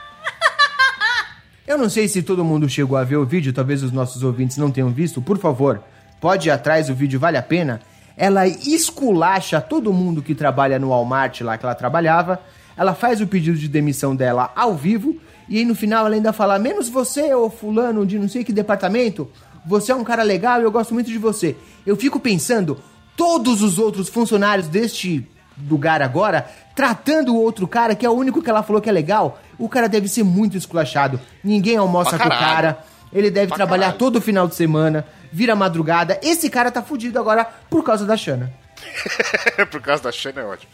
[1.68, 4.56] Eu não sei se todo mundo chegou a ver o vídeo, talvez os nossos ouvintes
[4.56, 5.20] não tenham visto.
[5.20, 5.82] Por favor,
[6.22, 7.82] pode ir atrás, o vídeo vale a pena.
[8.16, 12.40] Ela esculacha todo mundo que trabalha no Walmart lá que ela trabalhava.
[12.78, 15.20] Ela faz o pedido de demissão dela ao vivo.
[15.50, 18.54] E aí no final ela ainda fala: Menos você, ô fulano de não sei que
[18.54, 19.30] departamento.
[19.66, 21.56] Você é um cara legal e eu gosto muito de você.
[21.86, 22.80] Eu fico pensando,
[23.16, 25.26] todos os outros funcionários deste
[25.68, 28.92] lugar agora, tratando o outro cara, que é o único que ela falou que é
[28.92, 31.20] legal, o cara deve ser muito esculachado.
[31.42, 32.78] Ninguém almoça com o cara.
[33.12, 33.98] Ele deve Pra trabalhar caralho.
[33.98, 36.18] todo final de semana, vira madrugada.
[36.22, 38.52] Esse cara tá fudido agora por causa da Xana.
[39.70, 40.72] Por causa da Xana é ótimo.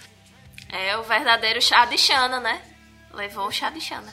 [0.72, 2.60] É o verdadeiro chá de Xana, né?
[3.14, 4.08] Levou o chá de Xana.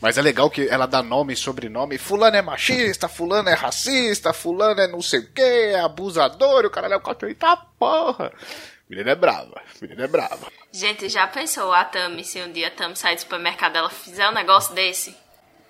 [0.00, 1.98] Mas é legal que ela dá nome e sobrenome.
[1.98, 6.66] Fulano é machista, fulano é racista, fulano é não sei o que, é abusador, e
[6.66, 7.28] o cara é o quatro.
[7.28, 8.32] Eita porra!
[8.88, 10.46] Menina é brava, menina é brava.
[10.72, 14.28] Gente, já pensou a Tami, se um dia a Tami sair do supermercado ela fizer
[14.28, 15.16] um negócio desse?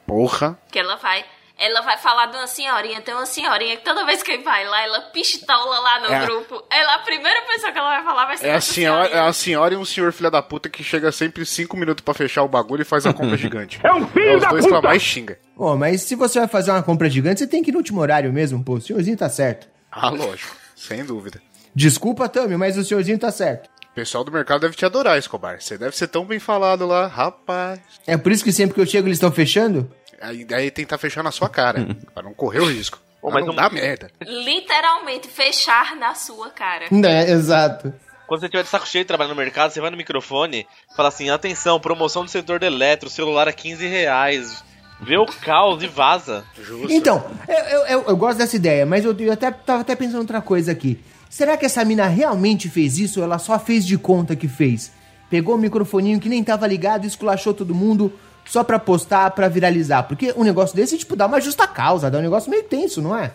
[0.06, 0.58] Porra.
[0.70, 1.24] Que ela vai.
[1.58, 4.82] Ela vai falar de uma senhorinha, tem uma senhorinha que toda vez que vai lá,
[4.82, 6.26] ela pistola lá no É.
[6.26, 6.62] grupo.
[6.70, 9.32] Ela, a primeira pessoa que ela vai falar vai ser É a, senhora, é a
[9.32, 12.48] senhora e um senhor filha da puta que chega sempre cinco minutos pra fechar o
[12.48, 13.80] bagulho e faz a compra gigante.
[13.82, 14.74] É um filho é os da dois puta!
[14.80, 15.38] que ela mais xinga.
[15.56, 18.00] Ô, mas se você vai fazer uma compra gigante, você tem que ir no último
[18.02, 18.74] horário mesmo, pô.
[18.74, 19.66] O senhorzinho tá certo.
[19.90, 20.54] Ah, lógico.
[20.74, 21.40] Sem dúvida.
[21.74, 23.70] Desculpa, Tami, mas o senhorzinho tá certo.
[23.90, 25.58] O pessoal do mercado deve te adorar, Escobar.
[25.58, 27.80] Você deve ser tão bem falado lá, rapaz.
[28.06, 29.90] É por isso que sempre que eu chego eles estão fechando?
[30.20, 32.98] Aí, aí tentar fechar na sua cara, pra não correr o risco.
[33.20, 34.10] Pô, mas não um- dá merda.
[34.24, 36.86] Literalmente fechar na sua cara.
[36.90, 37.92] É, exato.
[38.26, 41.08] Quando você tiver de saco cheio de trabalhar no mercado, você vai no microfone fala
[41.08, 44.64] assim: atenção, promoção do setor de eletro, celular a 15 reais.
[45.00, 46.42] Vê o caos e vaza.
[46.58, 46.90] Justo.
[46.90, 50.40] Então, eu, eu, eu- gosto dessa ideia, mas eu, eu até tava até pensando outra
[50.40, 50.98] coisa aqui.
[51.28, 54.90] Será que essa mina realmente fez isso ou ela só fez de conta que fez?
[55.28, 58.12] Pegou o microfoninho que nem tava ligado esculachou todo mundo
[58.46, 60.04] só pra postar, pra viralizar?
[60.04, 63.16] Porque um negócio desse, tipo, dá uma justa causa, dá um negócio meio tenso, não
[63.16, 63.32] é?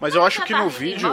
[0.00, 1.08] Mas eu acho que tá no vídeo.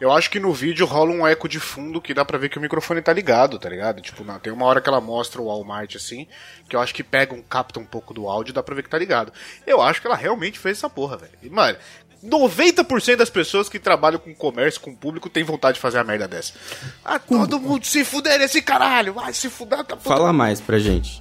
[0.00, 2.58] Eu acho que no vídeo rola um eco de fundo que dá pra ver que
[2.58, 4.02] o microfone tá ligado, tá ligado?
[4.02, 6.26] Tipo, não, tem uma hora que ela mostra o Walmart assim,
[6.68, 8.82] que eu acho que pega um, capta um pouco do áudio e dá pra ver
[8.82, 9.32] que tá ligado.
[9.64, 11.32] Eu acho que ela realmente fez essa porra, velho.
[11.40, 11.78] E, mano,
[12.24, 16.26] 90% das pessoas que trabalham com comércio, com público, tem vontade de fazer a merda
[16.26, 16.54] dessa.
[17.04, 19.96] Ah, todo mundo se fuder nesse caralho, vai se fuder, tá.
[19.96, 21.20] Fala mais pra gente.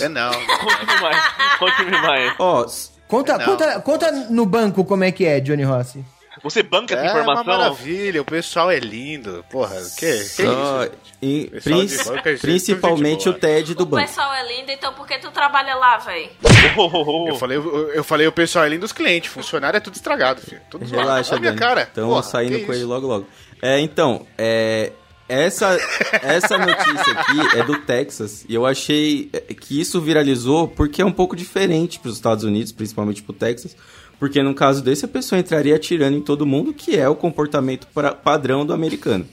[0.00, 0.32] É não.
[0.32, 1.22] Conte-me mais.
[1.58, 2.34] Conte-me mais.
[2.38, 2.66] Ó,
[3.08, 3.44] Conta, Não.
[3.46, 6.04] conta, conta no banco como é que é, Johnny Rossi.
[6.42, 7.44] Você banca essa É uma informação?
[7.44, 9.44] maravilha, o pessoal é lindo.
[9.48, 10.92] Porra, que, que só, isso?
[11.22, 13.32] e Pessoal de prin- banco é gente- principalmente o.
[13.32, 14.04] TED do O banco.
[14.06, 16.30] pessoal é lindo, então por que tu trabalha lá, véi?
[16.76, 17.28] Oh, oh, oh.
[17.28, 20.40] Eu falei, eu, eu falei o pessoal é lindo dos clientes, funcionário é tudo estragado,
[20.42, 20.60] filho.
[20.68, 20.84] Tudo.
[20.84, 21.60] Relaxa, a minha Dani.
[21.60, 21.82] cara.
[21.84, 22.72] Estamos Porra, saindo com isso?
[22.72, 23.26] ele logo logo.
[23.62, 24.92] É, então, é,
[25.28, 25.76] essa,
[26.22, 31.12] essa notícia aqui é do Texas e eu achei que isso viralizou porque é um
[31.12, 33.76] pouco diferente para os Estados Unidos, principalmente para o Texas,
[34.18, 37.86] porque num caso desse a pessoa entraria atirando em todo mundo, que é o comportamento
[37.92, 39.26] pra- padrão do americano,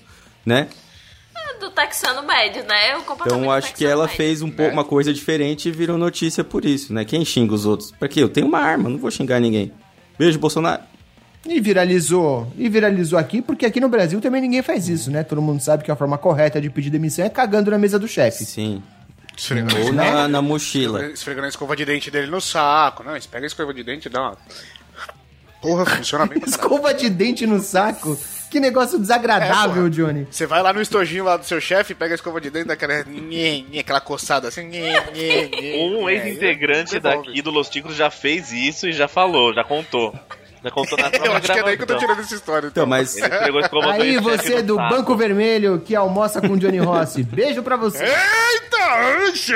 [0.45, 0.67] né?
[1.35, 2.97] É Do texano médio, né?
[2.97, 4.17] O comportamento Então acho que ela médio.
[4.17, 7.05] fez um pouco uma coisa diferente e virou notícia por isso, né?
[7.05, 7.91] Quem xinga os outros?
[7.91, 8.21] Pra quê?
[8.21, 9.71] Eu tenho uma arma, não vou xingar ninguém.
[10.17, 10.81] Beijo, Bolsonaro.
[11.45, 12.51] E viralizou.
[12.57, 15.23] E viralizou aqui, porque aqui no Brasil também ninguém faz isso, né?
[15.23, 18.07] Todo mundo sabe que a forma correta de pedir demissão é cagando na mesa do
[18.07, 18.45] chefe.
[18.45, 18.81] Sim.
[19.35, 21.05] Esfregando, Ou na, na mochila.
[21.07, 23.03] esfregando a escova de dente dele no saco.
[23.03, 24.37] Não, você pega a escova de dente e dá uma...
[25.61, 26.41] Porra, funciona bem.
[26.45, 28.17] Escova de dente no saco.
[28.51, 29.89] Que negócio desagradável, É.
[29.89, 30.27] Johnny.
[30.29, 32.73] Você vai lá no estojinho lá do seu chefe, pega a escova de dente, dá
[32.75, 34.63] aquela, nhe, nhe, aquela coçada assim.
[34.67, 39.53] nhe, nhe, nhe, Um ex-integrante daqui do Los Ticos já fez isso e já falou,
[39.53, 40.13] já contou.
[40.63, 42.67] Já contou na Eu acho que é daí que eu tô tirando essa história.
[42.67, 44.77] Então, mas a escova Aí você do.
[44.77, 47.23] Banco Vermelho que almoça com Johnny Rossi.
[47.23, 48.03] Beijo pra você.
[48.03, 49.53] Eita, oxe,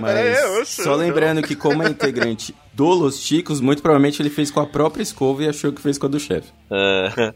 [0.00, 0.82] Mas oxe.
[0.82, 4.66] só lembrando que como é integrante do Los Chicos, muito provavelmente ele fez com a
[4.66, 6.52] própria escova e achou que fez com a do chefe.
[6.70, 7.34] É.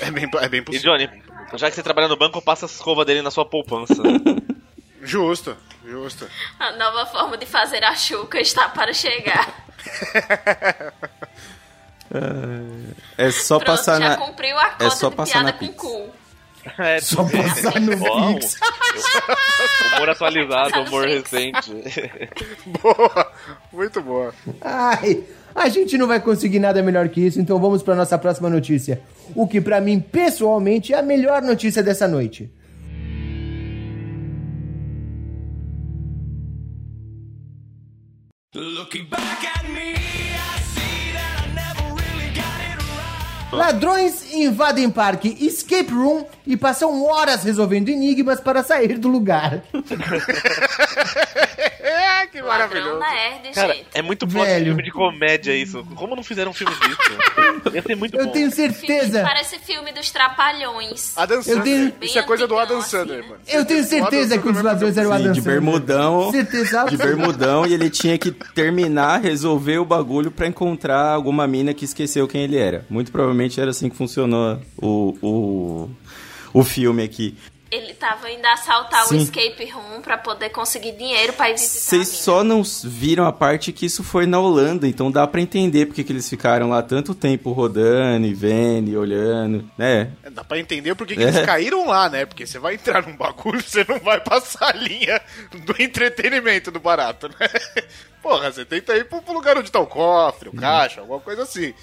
[0.00, 0.92] É bem, é bem E possível.
[0.92, 1.10] Johnny,
[1.56, 4.02] já que você trabalha no banco, passa a escova dele na sua poupança.
[5.06, 5.54] Justo,
[5.86, 6.26] justo.
[6.58, 9.54] A nova forma de fazer a chuca está para chegar.
[13.18, 14.16] É só Pronto, passar já na.
[14.16, 15.76] cumpriu a cota é só de passar piada na com Pix.
[15.76, 16.10] cu.
[16.78, 18.56] É, Só passar no Bom, Pix.
[19.96, 21.72] humor atualizado, humor recente.
[22.82, 23.32] Boa,
[23.72, 24.34] muito boa.
[24.62, 28.48] Ai, a gente não vai conseguir nada melhor que isso, então vamos pra nossa próxima
[28.48, 29.02] notícia.
[29.34, 32.50] O que pra mim, pessoalmente, é a melhor notícia dessa noite.
[43.56, 49.62] Ladrões invadem parque escape room e passam horas resolvendo enigmas para sair do lugar.
[51.80, 53.00] É, que maravilhoso.
[53.54, 53.86] Cara, gente.
[53.94, 54.66] é muito bom Velho.
[54.66, 55.84] filme de comédia isso.
[55.94, 57.72] Como não fizeram um filme disso?
[57.74, 58.32] Ia ser muito Eu bom.
[58.32, 59.22] tenho Filme- certeza.
[59.22, 61.12] Parece filme dos Trapalhões.
[61.16, 61.56] Adam Eu tenho-
[61.88, 61.92] Sandler.
[62.02, 63.42] Isso é coisa do Adam Sandler, antigão, mano.
[63.48, 65.60] Eu tenho certeza que os ladrões eram o Sim, Adam de Sandler.
[65.60, 66.30] bermudão.
[66.32, 67.06] Certeza De absoluta.
[67.06, 72.26] bermudão e ele tinha que terminar, resolver o bagulho pra encontrar alguma mina que esqueceu
[72.28, 72.84] quem ele era.
[72.90, 73.10] Muito
[73.60, 75.90] era assim que funcionou o, o,
[76.52, 77.36] o filme aqui.
[77.70, 79.16] Ele tava indo assaltar Sim.
[79.16, 83.32] o escape room pra poder conseguir dinheiro pra ir visitar Vocês só não viram a
[83.32, 86.82] parte que isso foi na Holanda, então dá pra entender porque que eles ficaram lá
[86.84, 90.12] tanto tempo rodando e vendo e olhando, né?
[90.30, 91.28] Dá pra entender por que, que É.
[91.28, 92.24] eles caíram lá, né?
[92.24, 95.20] Porque você vai entrar num bagulho, você não vai passar a linha
[95.66, 97.48] do entretenimento do barato, né?
[98.22, 101.42] Porra, você tenta ir pro, pro lugar onde tá o cofre, o caixa, alguma coisa
[101.42, 101.74] assim.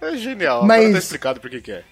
[0.00, 0.62] É genial.
[0.64, 1.82] Agora Mas- tá explicado por que que é.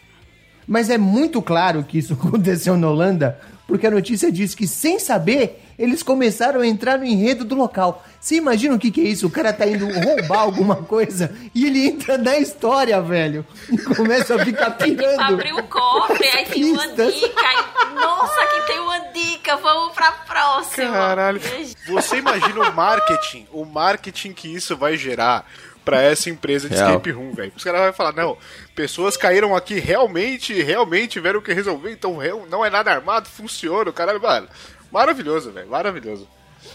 [0.67, 4.99] Mas é muito claro que isso aconteceu na Holanda, porque a notícia diz que, sem
[4.99, 8.03] saber, eles começaram a entrar no enredo do local.
[8.21, 9.27] Você imagina o que, que é isso?
[9.27, 13.45] O cara tá indo roubar alguma coisa e ele entra na história, velho.
[13.71, 15.21] E começa a ficar pirando.
[15.21, 17.03] Abriu o cofre, aí tem uma dica.
[17.07, 20.93] Aí, nossa, aqui tem uma dica, vamos pra próxima.
[20.93, 21.41] Caralho.
[21.89, 25.47] Você imagina o marketing, o marketing que isso vai gerar
[25.85, 26.89] pra essa empresa de Real.
[26.89, 27.53] escape room, velho.
[27.57, 28.37] Os caras vão falar, não,
[28.75, 33.91] pessoas caíram aqui realmente, realmente tiveram que resolver, então real- não é nada armado, funciona,
[33.91, 34.49] o caralho, mano.
[34.91, 36.27] Maravilhoso, velho, maravilhoso.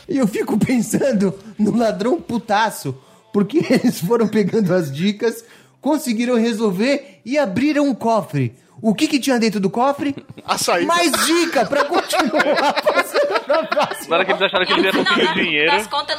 [0.07, 2.95] E eu fico pensando no ladrão putaço,
[3.33, 5.43] porque eles foram pegando as dicas,
[5.81, 8.53] conseguiram resolver e abriram um cofre.
[8.81, 10.15] O que que tinha dentro do cofre?
[10.45, 10.87] A saída.
[10.87, 14.07] Mais dica pra continuar fazendo na próxima.
[14.09, 15.71] Na hora que eles acharam que eles iam conseguir dinheiro.
[15.71, 16.17] das contas,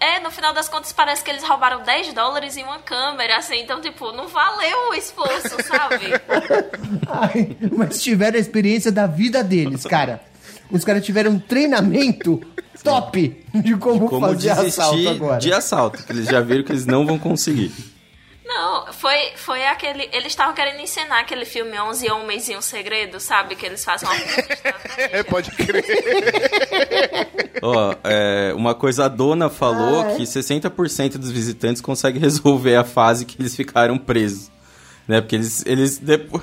[0.00, 3.60] é, no final das contas parece que eles roubaram 10 dólares e uma câmera, assim,
[3.60, 6.06] então, tipo, não valeu o esforço, sabe?
[7.08, 10.22] Ai, mas tiveram a experiência da vida deles, cara.
[10.70, 12.40] Os caras tiveram um treinamento
[12.82, 15.38] top de como, Como fazer assalto agora.
[15.38, 17.72] de assalto, que eles já viram que eles não vão conseguir.
[18.52, 20.08] Não, foi, foi aquele.
[20.12, 23.54] Eles estavam querendo ensinar aquele filme 11 Homens e um Segredo, sabe?
[23.54, 24.16] Que eles fazem uma
[24.98, 25.84] É, pode crer.
[27.62, 33.24] Ó, é, uma coisa a dona falou que 60% dos visitantes conseguem resolver a fase
[33.24, 34.50] que eles ficaram presos.
[35.06, 35.20] Né?
[35.20, 36.42] Porque eles, eles depois,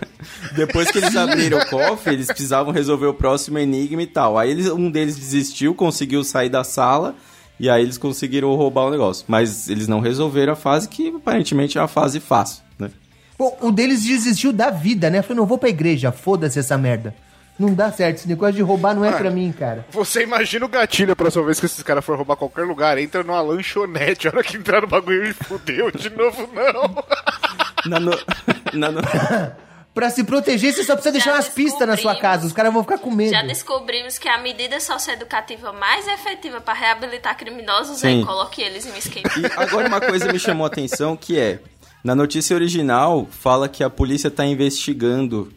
[0.56, 4.38] depois que eles abriram o cofre, eles precisavam resolver o próximo enigma e tal.
[4.38, 7.16] Aí eles, um deles desistiu, conseguiu sair da sala
[7.60, 9.26] e aí eles conseguiram roubar o negócio.
[9.28, 12.90] Mas eles não resolveram a fase que aparentemente é uma fase fácil, né?
[13.38, 15.22] Bom, o deles desistiu da vida, né?
[15.22, 17.14] Falou, não vou pra igreja, foda-se essa merda.
[17.60, 19.20] Não dá certo, esse negócio de roubar não é Mano.
[19.20, 19.84] pra mim, cara.
[19.92, 23.24] Você imagina o gatilho a próxima vez que esses caras forem roubar qualquer lugar, entra
[23.24, 27.04] numa lanchonete, a hora que entrar no bagulho e fudeu de novo, não.
[27.90, 28.20] Na no-
[28.74, 29.02] na no-
[29.98, 32.84] Pra se proteger, você só precisa deixar umas pistas na sua casa, os caras vão
[32.84, 33.32] ficar com medo.
[33.32, 38.22] Já descobrimos que a medida socioeducativa mais efetiva para reabilitar criminosos Sim.
[38.22, 39.28] é coloque eles em um escape.
[39.40, 41.62] E agora uma coisa me chamou a atenção que é,
[42.04, 45.52] na notícia original fala que a polícia tá investigando.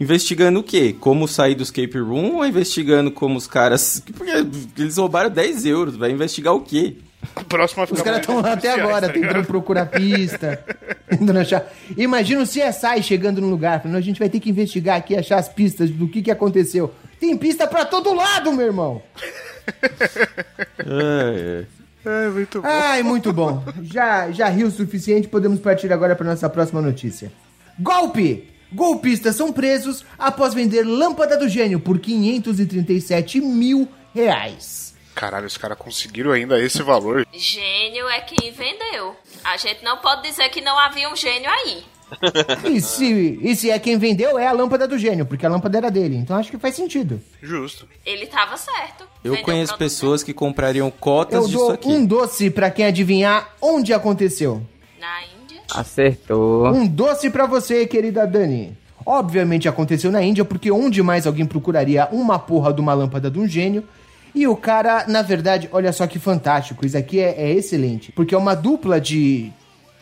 [0.00, 0.96] Investigando o quê?
[0.98, 4.02] Como sair do escape room ou investigando como os caras.
[4.16, 4.32] Porque
[4.80, 6.96] eles roubaram 10 euros, vai investigar o quê?
[7.34, 10.64] A próxima fica Os caras estão lá até agora, tá tentando procurar pista,
[11.08, 11.72] tentando achar.
[11.96, 15.38] Imagina o CSI chegando num lugar, falando, a gente vai ter que investigar aqui, achar
[15.38, 16.92] as pistas do que, que aconteceu.
[17.18, 19.02] Tem pista pra todo lado, meu irmão!
[20.78, 21.76] É, é.
[22.06, 22.68] É, muito bom.
[22.68, 23.64] Ai, muito bom.
[23.82, 27.32] Já, já riu o suficiente, podemos partir agora para nossa próxima notícia.
[27.80, 28.48] Golpe!
[28.72, 34.85] Golpistas são presos após vender lâmpada do gênio por 537 mil reais.
[35.16, 37.26] Caralho, os caras conseguiram ainda esse valor.
[37.32, 39.16] Gênio é quem vendeu.
[39.42, 41.82] A gente não pode dizer que não havia um gênio aí.
[42.70, 45.78] E se, e se é quem vendeu, é a lâmpada do gênio, porque a lâmpada
[45.78, 46.16] era dele.
[46.16, 47.20] Então acho que faz sentido.
[47.42, 47.88] Justo.
[48.04, 49.04] Ele tava certo.
[49.24, 51.88] Eu Vendeu conheço pessoas que comprariam cotas Eu disso dou aqui.
[51.88, 54.62] um doce pra quem adivinhar onde aconteceu.
[55.00, 55.62] Na Índia.
[55.74, 56.68] Acertou.
[56.68, 58.76] Um doce pra você, querida Dani.
[59.04, 63.38] Obviamente aconteceu na Índia, porque onde mais alguém procuraria uma porra de uma lâmpada de
[63.38, 63.82] um gênio?
[64.36, 68.12] E o cara, na verdade, olha só que fantástico, isso aqui é, é excelente.
[68.12, 69.50] Porque é uma dupla de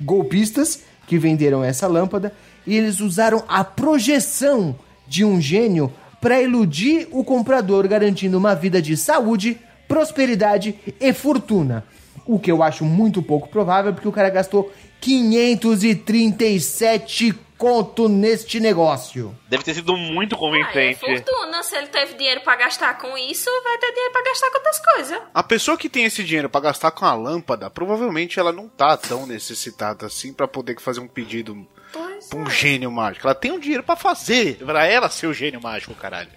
[0.01, 2.33] golpistas que venderam essa lâmpada
[2.67, 4.75] e eles usaram a projeção
[5.07, 11.85] de um gênio para iludir o comprador, garantindo uma vida de saúde, prosperidade e fortuna.
[12.27, 19.37] O que eu acho muito pouco provável, porque o cara gastou 537 conto neste negócio.
[19.49, 21.01] Deve ter sido muito Ah, é convincente.
[21.01, 21.63] fortuna.
[21.63, 24.79] Se ele teve dinheiro pra gastar com isso, vai ter dinheiro pra gastar com outras
[24.81, 25.23] coisas.
[25.33, 28.97] A pessoa que tem esse dinheiro pra gastar com a lâmpada, provavelmente ela não tá
[28.97, 32.51] tão necessitada assim pra poder fazer um pedido Pois pra um é.
[32.51, 33.27] gênio mágico.
[33.27, 36.31] Ela tem um dinheiro pra fazer, pra ela ser o gênio mágico, caralho.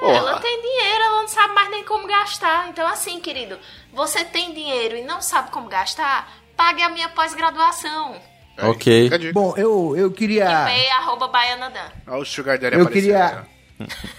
[0.00, 0.16] Porra.
[0.18, 2.68] Ela tem dinheiro, ela não sabe mais nem como gastar.
[2.68, 3.58] Então, assim, querido,
[3.92, 6.30] você tem dinheiro e não sabe como gastar?
[6.56, 8.20] Pague a minha pós-graduação.
[8.56, 9.10] Aí, Ok.
[9.32, 10.46] Bom, eu, eu queria.
[10.66, 11.88] Pay arroba baianadan.
[12.06, 13.44] Olha o Sugar Daddy Eu queria-.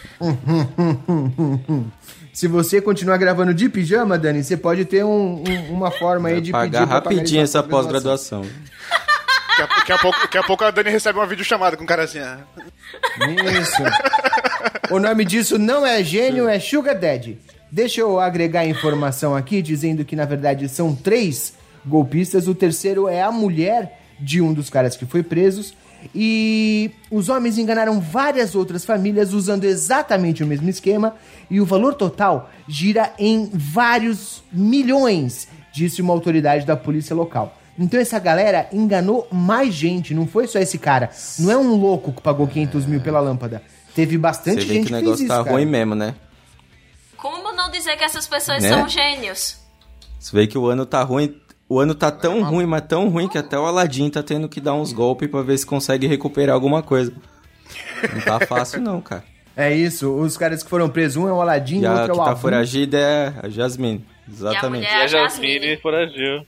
[2.34, 6.42] Se você continuar gravando de pijama, Dani, você pode ter um- um- uma forma aí
[6.42, 8.42] de Pagar rapidinho pagar essa pós-graduação.
[9.58, 11.88] Daqui a, daqui a pouco, daqui a pouco a Dani recebe uma videochamada com o
[11.88, 12.20] cara assim.
[12.20, 12.40] ah,
[13.62, 13.82] Isso.
[14.94, 17.40] O nome disso não é gênio, é Sugar Daddy.
[17.72, 21.54] Deixa eu agregar a informação aqui, dizendo que na verdade são três
[21.86, 22.48] golpistas.
[22.50, 25.74] O terceiro é a mulher de um dos caras que foi presos.
[26.14, 31.16] E os homens enganaram várias outras famílias usando exatamente o mesmo esquema.
[31.50, 37.58] E o valor total gira em vários milhões, disse uma autoridade da polícia local.
[37.78, 41.10] Então essa galera enganou mais gente, não foi só esse cara.
[41.40, 43.62] Não é um louco que pagou 500 mil pela lâmpada.
[43.94, 45.56] Teve bastante Você vê gente que o que fez negócio isso, tá cara.
[45.56, 46.16] ruim mesmo, né?
[47.18, 48.70] Como não dizer que essas pessoas Né?
[48.70, 49.58] são gênios?
[50.20, 51.36] Você vê que o ano tá ruim.
[51.68, 54.62] O ano tá tão ruim, mas tão ruim que até o Aladdin tá tendo que
[54.62, 57.12] dar uns golpes pra ver se consegue recuperar alguma coisa.
[58.14, 59.24] Não tá fácil não, cara.
[59.58, 62.04] É isso, os caras que foram presos, um é o Aladim, E o a outro
[62.04, 62.42] é que o tá Avum.
[62.42, 64.06] foragida é a Jasmine.
[64.30, 64.84] Exatamente.
[64.84, 66.46] E a É a Jasmine foragiu.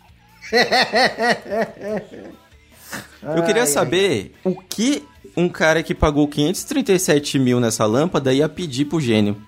[3.24, 5.06] Eu queria Ai, saber o que
[5.38, 9.42] um cara que pagou 537 mil nessa lâmpada ia pedir pro gênio.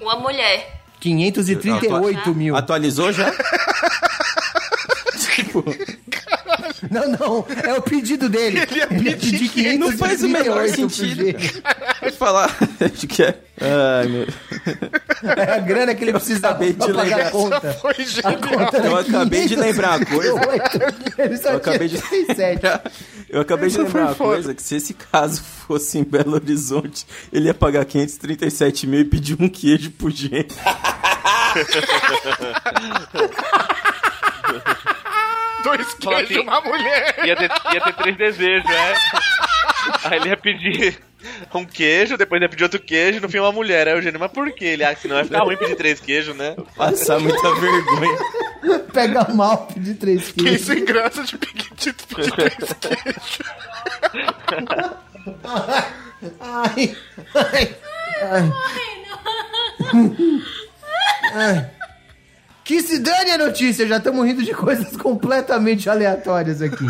[0.00, 0.80] Uma mulher.
[0.98, 2.56] 538 mil.
[2.56, 3.30] Atualizou já?
[5.52, 5.64] tipo,
[6.90, 8.60] Não, não, é o pedido dele.
[8.60, 11.24] Ele ia pedir 538 não faz o menor pro sentido.
[12.00, 12.56] Pode falar.
[12.80, 13.38] Acho que é.
[13.60, 14.26] Ai, meu.
[15.36, 17.26] É a grana que ele precisa pra de pagar lembrar.
[17.26, 17.72] a conta.
[17.74, 18.40] Foi A genial.
[18.40, 20.40] conta Eu acabei de lembrar uma coisa.
[20.40, 22.60] 538, Ele só Eu acabei de- 37.
[23.30, 27.06] Eu acabei de lembrar uma foi coisa, que se esse caso fosse em Belo Horizonte,
[27.32, 30.46] ele ia pagar 537 mil e pedir um queijo pro gênio.
[35.62, 36.42] Dois queijos e assim.
[36.42, 37.14] uma mulher.
[37.24, 38.94] Ia ter, ia ter três desejos, né?
[40.04, 40.98] Aí ele ia pedir
[41.54, 43.88] um queijo, depois ia pedir outro queijo, no fim uma mulher.
[43.88, 44.66] Aí o gênio, mas por quê?
[44.66, 46.54] Ele acha que não vai ficar ruim pedir três queijos, né?
[46.76, 48.18] Passar muita vergonha.
[48.92, 50.60] Pega mal de 3 Quem quilos.
[50.60, 53.38] sem graça de pedir de pedir três queijos.
[56.40, 56.96] Ai,
[57.34, 57.76] ai,
[58.22, 58.52] ai.
[61.34, 61.70] Ai.
[62.64, 66.86] Que se dane a notícia, já estamos rindo de coisas completamente aleatórias aqui.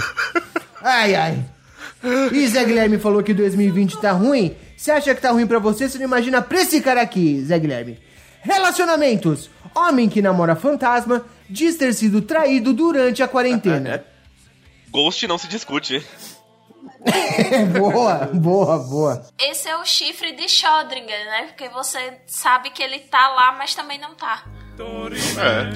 [0.82, 1.44] Ai, ai.
[2.32, 4.54] E Zé Guilherme falou que 2020 tá ruim.
[4.76, 5.88] Você acha que tá ruim pra você?
[5.88, 7.98] Você não imagina pra esse cara aqui, Zé Guilherme.
[8.42, 9.48] Relacionamentos.
[9.74, 14.04] Homem que namora fantasma diz ter sido traído durante a quarentena.
[14.90, 16.04] Ghost não se discute.
[17.78, 19.26] boa, boa, boa.
[19.38, 21.44] Esse é o chifre de Schrödinger, né?
[21.46, 24.44] Porque você sabe que ele tá lá, mas também não tá.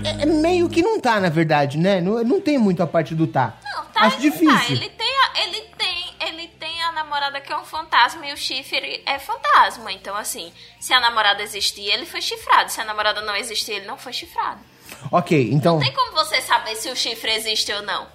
[0.04, 2.00] É, é meio que não tá, na verdade, né?
[2.00, 3.58] Não, não tem muito a parte do tá.
[3.64, 4.56] Não, tá, Acho ele difícil.
[4.56, 4.72] Tá.
[4.72, 8.36] Ele tem, a, ele tem, ele tem a namorada que é um fantasma e o
[8.36, 9.92] chifre é fantasma.
[9.92, 12.70] Então, assim, se a namorada existir, ele foi chifrado.
[12.70, 14.60] Se a namorada não existir, ele não foi chifrado.
[15.10, 15.74] Ok, então.
[15.74, 18.06] Não tem como você saber se o chifre existe ou não.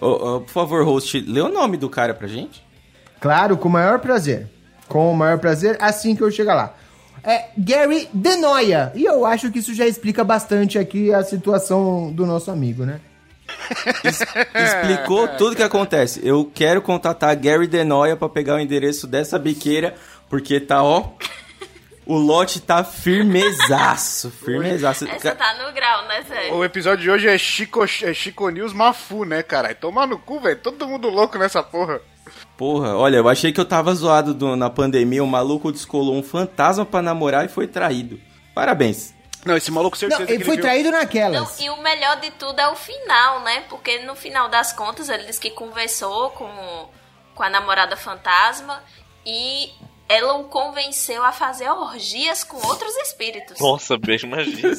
[0.00, 2.64] Ô, ô, por favor, host, lê o nome do cara pra gente.
[3.20, 4.48] Claro, com o maior prazer.
[4.88, 6.74] Com o maior prazer, assim que eu chegar lá.
[7.22, 8.92] É Gary Denoia.
[8.94, 13.00] E eu acho que isso já explica bastante aqui a situação do nosso amigo, né?
[14.54, 16.20] Explicou tudo que acontece.
[16.22, 19.94] Eu quero contatar Gary Denoia pra pegar o endereço dessa biqueira,
[20.28, 21.10] porque tá, ó.
[22.06, 25.06] O lote tá firmezaço, firmezaço.
[25.06, 26.52] Essa tá no grau, né, Zé?
[26.52, 29.76] O episódio de hoje é Chico, é Chico News Mafu, né, caralho?
[29.76, 30.56] Tomar no cu, velho.
[30.56, 32.00] Todo mundo louco nessa porra.
[32.60, 36.22] Porra, olha, eu achei que eu tava zoado do- na pandemia, o maluco descolou um
[36.22, 38.20] fantasma pra namorar e foi traído.
[38.54, 39.14] Parabéns.
[39.46, 41.58] Não, esse maluco certeza Não, que ele foi viu- traído Não, naquelas.
[41.58, 43.62] e o melhor de tudo é o final, né?
[43.70, 46.50] Porque no final das contas ele disse que conversou com,
[47.34, 48.82] com a namorada fantasma
[49.24, 49.70] e
[50.10, 53.60] ela o convenceu a fazer orgias com outros espíritos.
[53.60, 54.74] Nossa, beijo, imagina.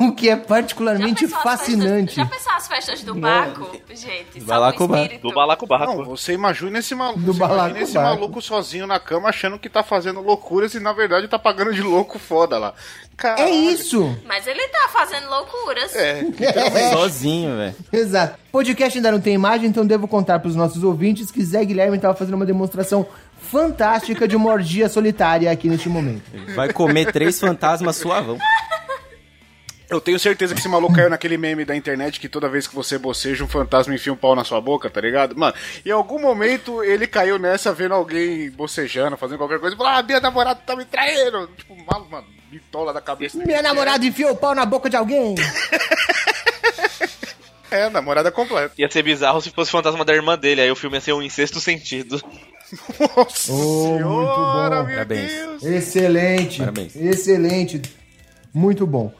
[0.00, 2.14] O que é particularmente as fascinante.
[2.14, 3.70] Festas, já pensou as festas do Baco?
[3.88, 5.02] Gente, Vai só lá com com o Baco.
[5.02, 5.28] espírito.
[5.28, 5.94] Do balacobaco.
[5.94, 7.20] Não, você imagina esse maluco.
[7.20, 7.84] Do imagina balacobaco.
[7.84, 11.72] esse maluco sozinho na cama achando que tá fazendo loucuras e na verdade tá pagando
[11.72, 12.74] de louco foda lá.
[13.16, 13.48] Caralho.
[13.48, 14.14] É isso!
[14.26, 15.96] Mas ele tá fazendo loucuras.
[15.96, 16.22] É.
[16.92, 17.74] Sozinho, velho.
[17.92, 18.38] Exato.
[18.52, 22.14] Podcast ainda não tem imagem, então devo contar pros nossos ouvintes que Zé Guilherme estava
[22.14, 23.06] fazendo uma demonstração
[23.40, 26.22] fantástica de uma orgia solitária aqui neste momento.
[26.54, 28.38] Vai comer três fantasmas suavão.
[29.90, 32.74] Eu tenho certeza que esse maluco caiu naquele meme da internet que toda vez que
[32.74, 35.34] você boceja, um fantasma enfia um pau na sua boca, tá ligado?
[35.34, 39.92] Mano, em algum momento ele caiu nessa vendo alguém bocejando, fazendo qualquer coisa e falou:
[39.92, 41.46] Ah, minha namorada tá me traindo.
[41.56, 43.38] Tipo, mal, mano, bitola da cabeça.
[43.38, 45.34] Minha namorada enfiou o pau na boca de alguém.
[47.70, 48.74] É, namorada completa.
[48.78, 51.12] Ia ser bizarro se fosse o fantasma da irmã dele, aí o filme ia ser
[51.12, 52.20] um incesto sentido.
[53.16, 54.84] Nossa Oh, muito bom.
[54.84, 55.32] meu Parabéns.
[55.32, 55.62] Deus.
[55.64, 56.58] Excelente.
[56.58, 56.96] Parabéns.
[56.96, 57.82] Excelente.
[58.52, 59.12] Muito bom.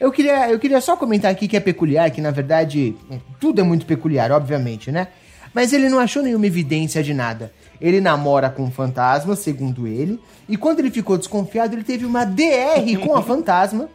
[0.00, 2.94] Eu queria, eu queria só comentar aqui que é peculiar, que na verdade
[3.38, 5.08] tudo é muito peculiar, obviamente, né?
[5.54, 7.52] mas ele não achou nenhuma evidência de nada.
[7.80, 12.24] Ele namora com um fantasma, segundo ele, e quando ele ficou desconfiado, ele teve uma
[12.24, 13.88] DR com a fantasma,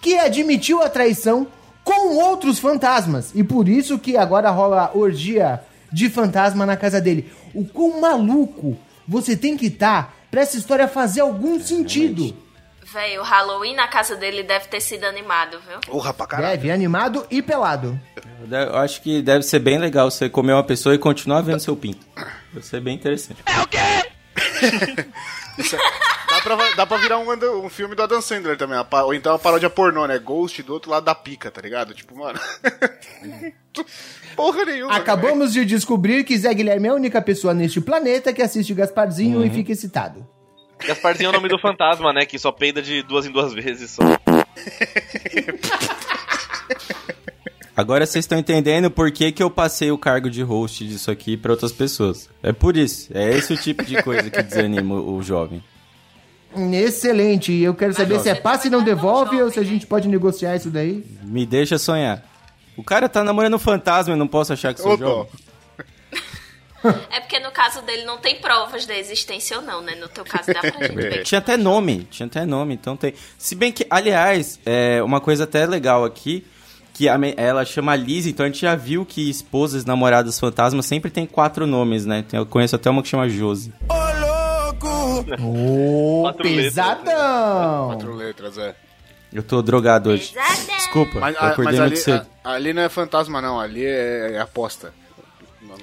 [0.00, 1.46] que admitiu a traição
[1.84, 3.32] com outros fantasmas.
[3.34, 5.60] E por isso que agora rola orgia
[5.92, 7.30] de fantasma na casa dele.
[7.54, 8.76] O quão maluco
[9.06, 12.36] você tem que estar pra essa história fazer algum sentido.
[12.92, 15.78] Véi, o Halloween na casa dele deve ter sido animado, viu?
[15.80, 16.56] Porra pra caralho.
[16.56, 17.98] Deve, animado e pelado.
[18.50, 21.76] Eu acho que deve ser bem legal você comer uma pessoa e continuar vendo seu
[21.76, 22.06] pinto.
[22.52, 23.40] Deve ser bem interessante.
[23.72, 24.17] É-
[26.28, 28.78] dá, pra, dá pra virar um, um filme do Adam Sandler também.
[29.04, 30.18] Ou então uma paródia pornô, né?
[30.18, 31.94] Ghost do outro lado da pica, tá ligado?
[31.94, 32.38] Tipo, mano.
[34.34, 34.94] Porra nenhuma.
[34.96, 39.44] Acabamos de descobrir que Zé Guilherme é a única pessoa neste planeta que assiste Gasparzinho
[39.44, 40.26] e fica excitado.
[40.86, 42.24] Gasparzinho é o nome do fantasma, né?
[42.24, 44.02] Que só peida de duas em duas vezes só.
[47.78, 51.36] Agora vocês estão entendendo por que, que eu passei o cargo de host disso aqui
[51.36, 52.28] pra outras pessoas.
[52.42, 53.08] É por isso.
[53.14, 55.62] É esse o tipo de coisa que desanima o jovem.
[56.72, 57.52] Excelente.
[57.52, 59.86] E eu quero saber se é passe e não bom devolve ou se a gente
[59.86, 61.04] pode negociar isso daí.
[61.22, 62.20] Me deixa sonhar.
[62.76, 65.30] O cara tá namorando um fantasma, eu não posso achar que sou jovem.
[67.10, 69.96] É porque no caso dele não tem provas da existência ou não, né?
[69.96, 71.24] No teu caso dá pra gente ver.
[71.24, 73.14] Tinha até nome, tinha até nome, então tem.
[73.36, 76.46] Se bem que, aliás, é uma coisa até legal aqui,
[76.98, 81.12] que a ela chama Liz, então a gente já viu que esposas, namoradas fantasmas sempre
[81.12, 82.24] tem quatro nomes, né?
[82.32, 83.72] Eu conheço até uma que chama Josi.
[85.40, 87.86] Ô, Quatro letras, pesadão!
[87.86, 88.74] Quatro letras, é.
[89.32, 90.32] Eu tô drogado hoje.
[90.32, 90.76] Pesadão.
[90.76, 92.26] Desculpa, Mas, eu acordei muito ali, cedo.
[92.42, 93.60] a- ali não é fantasma, não.
[93.60, 94.92] Ali é, é aposta.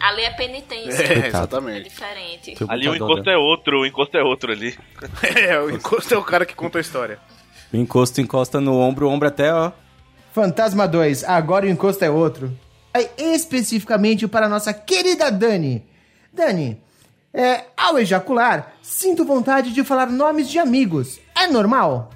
[0.02, 1.02] Ali é penitência.
[1.02, 1.88] É, É exatamente.
[1.90, 2.56] diferente.
[2.56, 4.78] Teu Ali o encosto é outro, o encosto é outro ali.
[5.24, 7.20] É, o encosto é o cara que conta a história.
[7.72, 9.72] O encosto encosta no ombro, o ombro até, ó.
[10.36, 12.52] Fantasma 2, agora o encosto é outro.
[12.94, 15.82] Aí, especificamente para a nossa querida Dani.
[16.34, 16.78] Dani,
[17.34, 21.22] é, ao ejacular, sinto vontade de falar nomes de amigos.
[21.34, 22.12] É normal?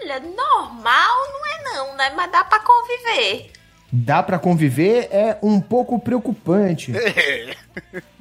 [0.00, 2.12] Olha, normal não é não, né?
[2.14, 3.50] Mas dá pra conviver.
[3.92, 6.92] Dá pra conviver, é um pouco preocupante.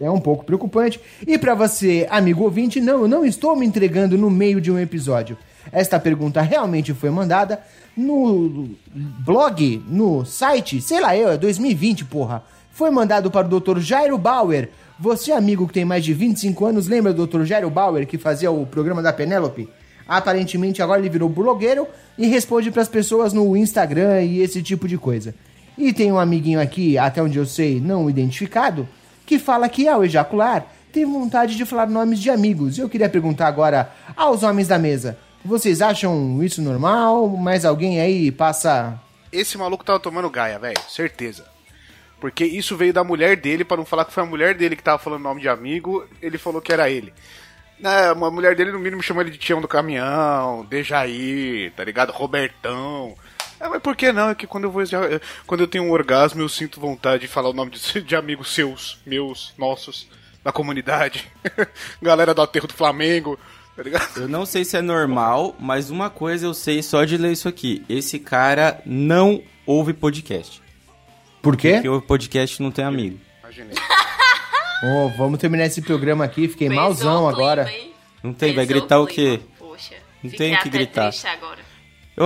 [0.01, 0.99] É um pouco preocupante.
[1.25, 4.77] E pra você, amigo ouvinte, não, eu não estou me entregando no meio de um
[4.77, 5.37] episódio.
[5.71, 7.59] Esta pergunta realmente foi mandada
[7.95, 12.43] no blog, no site, sei lá eu, é 2020, porra.
[12.71, 13.79] Foi mandado para o Dr.
[13.79, 14.69] Jairo Bauer.
[14.99, 17.43] Você, amigo que tem mais de 25 anos, lembra do Dr.
[17.43, 19.69] Jairo Bauer, que fazia o programa da Penélope?
[20.07, 21.87] Aparentemente agora ele virou blogueiro
[22.17, 25.33] e responde pras pessoas no Instagram e esse tipo de coisa.
[25.77, 28.87] E tem um amiguinho aqui, até onde eu sei, não identificado,
[29.25, 32.77] que fala que ao ejacular tem vontade de falar nomes de amigos.
[32.77, 37.27] Eu queria perguntar agora aos homens da mesa: vocês acham isso normal?
[37.29, 38.99] Mais alguém aí passa.
[39.31, 40.79] Esse maluco tava tomando gaia, velho.
[40.89, 41.45] Certeza.
[42.19, 44.83] Porque isso veio da mulher dele, pra não falar que foi a mulher dele que
[44.83, 47.13] tava falando nome de amigo, ele falou que era ele.
[47.79, 52.11] Né, uma mulher dele, no mínimo, chamou ele de Tião do Caminhão, Dejaí, tá ligado?
[52.11, 53.13] Robertão.
[53.59, 54.29] É, mas por que não?
[54.29, 57.27] É que quando eu vou eja- quando eu tenho um orgasmo, eu sinto vontade de
[57.27, 60.07] falar o nome de, de amigos seus, meus, nossos,
[60.43, 61.29] da comunidade.
[62.01, 63.37] Galera do aterro do Flamengo,
[63.75, 64.17] tá ligado?
[64.21, 67.47] Eu não sei se é normal, mas uma coisa eu sei só de ler isso
[67.47, 67.83] aqui.
[67.89, 70.61] Esse cara não ouve podcast.
[71.41, 71.73] Por quê?
[71.73, 73.19] Porque o podcast não tem amigo.
[73.43, 73.75] Imaginei.
[74.83, 77.71] Ô, vamos terminar esse programa aqui, fiquei Pesou malzão clima, agora.
[77.71, 77.91] hein?
[78.23, 79.37] Não tem, vai Pesou gritar o clima.
[79.37, 79.43] quê?
[79.57, 81.13] Poxa, Não tem o que gritar.
[81.31, 81.59] agora.
[82.17, 82.25] Eu.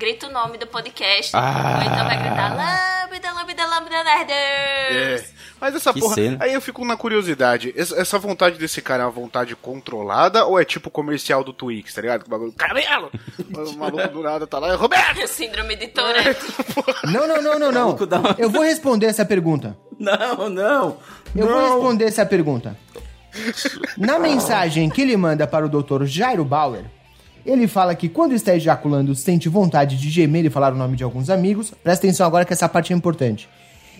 [0.00, 1.32] Grita o nome do podcast.
[1.34, 1.76] Ah.
[1.76, 5.22] Ou então vai gritar Lambda, Lambda, Lambda, Nerders.
[5.22, 5.24] É.
[5.60, 6.14] Mas essa Que porra.
[6.14, 6.38] cena.
[6.40, 7.74] Aí eu fico na curiosidade.
[7.76, 12.00] Essa, vontade desse cara é uma vontade controlada ou é tipo comercial do Twix, tá
[12.00, 12.22] ligado?
[12.22, 12.52] Que o bagulho.
[12.52, 13.10] Caramelo!
[13.54, 14.74] o maluco do nada tá lá.
[14.74, 15.20] Roberto!
[15.28, 16.46] Síndrome de Tourette.
[17.04, 17.96] Não, não, não, não, não.
[18.38, 19.76] Eu vou responder essa pergunta.
[19.98, 20.96] Não, não.
[21.36, 22.74] Eu vou responder essa pergunta.
[23.98, 26.04] Na mensagem que ele manda para o Dr.
[26.04, 26.86] Jairo Bauer,
[27.44, 31.04] ele fala que quando está ejaculando sente vontade de gemer e falar o nome de
[31.04, 31.72] alguns amigos.
[31.82, 33.48] Presta atenção agora que essa parte é importante.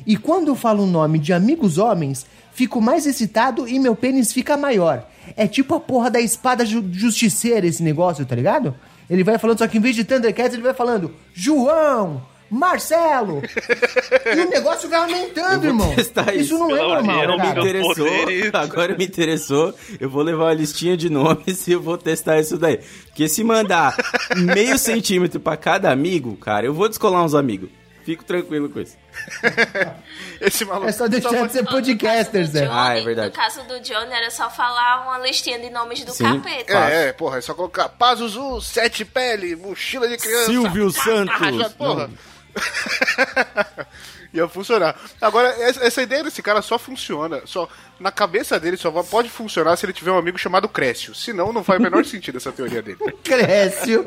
[0.07, 4.57] E quando falo o nome de amigos homens, fico mais excitado e meu pênis fica
[4.57, 5.07] maior.
[5.37, 8.75] É tipo a porra da espada ju justiceira esse negócio, tá ligado?
[9.09, 13.43] Ele vai falando, só que em vez de Thundercats, ele vai falando João, Marcelo.
[14.37, 15.95] e o negócio vai aumentando, irmão.
[15.95, 16.59] Isso isso.
[16.59, 18.07] não é normal, união, me interessou,
[18.53, 19.75] agora me interessou.
[20.01, 22.81] Eu vou levar uma listinha de nomes e eu vou testar isso daí.
[23.07, 23.97] Porque se mandar
[24.37, 27.71] meio centímetro pra cada amigo, cara, eu vou descolar uns amigos.
[28.03, 28.97] Fico tranquilo com isso.
[30.41, 30.89] Esse maluco.
[30.89, 32.69] É só deixar de ser podcaster, Zé.
[32.71, 33.29] Ah, é verdade.
[33.29, 36.25] No caso do Johnny, era só falar uma listinha de nomes do Sim.
[36.25, 36.73] capeta.
[36.73, 40.47] É, é, porra, é só colocar Pazuzu, Sete Pele, Mochila de Criança.
[40.47, 42.11] Silvio Ah, já, Santos.
[44.33, 44.95] Ia funcionar.
[45.21, 47.41] Agora, essa ideia desse cara só funciona.
[47.45, 51.15] Só, na cabeça dele só pode funcionar se ele tiver um amigo chamado Crécio.
[51.17, 52.99] Senão, não faz o menor sentido essa teoria dele.
[53.25, 53.99] Cresce.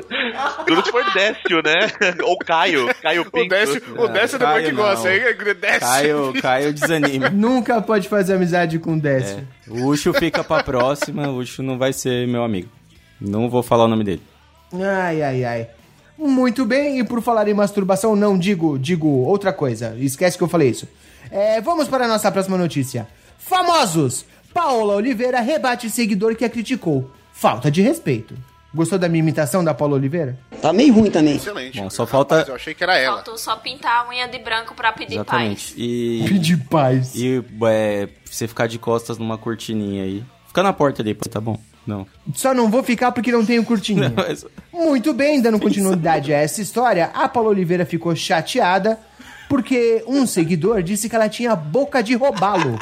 [0.66, 2.14] Tudo que for Décio, né?
[2.22, 2.94] Ou Caio.
[3.02, 3.48] Caio O Pinto.
[3.50, 5.22] Décio, o Décio depois Caio que gosta, hein?
[5.60, 5.80] Décio.
[5.80, 7.28] Caio, Caio desanime.
[7.34, 9.46] Nunca pode fazer amizade com o Décio.
[9.68, 12.70] O Ucho fica pra próxima, o Ucho não vai ser meu amigo.
[13.20, 14.22] Não vou falar o nome dele.
[14.72, 15.68] Ai, ai, ai.
[16.18, 19.96] Muito bem, e por falar em masturbação, não digo, digo outra coisa.
[19.98, 20.86] Esquece que eu falei isso.
[21.30, 23.08] É, vamos para a nossa próxima notícia.
[23.38, 24.24] Famosos!
[24.52, 27.10] Paola Oliveira rebate seguidor que a criticou.
[27.32, 28.34] Falta de respeito.
[28.72, 30.38] Gostou da minha imitação da Paola Oliveira?
[30.62, 31.36] Tá meio ruim também.
[31.36, 31.80] Excelente.
[31.80, 33.16] Bom, só Rapaz, falta- Eu achei que era ela.
[33.16, 35.66] Faltou só pintar a unha de branco pra pedir Exatamente.
[35.72, 35.74] paz.
[35.76, 37.14] E, Pedir paz.
[37.14, 40.24] e é, você ficar de costas numa cortininha aí.
[40.48, 41.58] Fica na porta ali, pô, tá bom?
[41.86, 42.06] Não.
[42.34, 44.12] Só não vou ficar porque não tenho curtinha.
[44.16, 48.98] Mas- Muito bem, dando continuidade a essa história, a Paula Oliveira ficou chateada
[49.48, 52.78] porque um seguidor disse que ela tinha boca de robalo.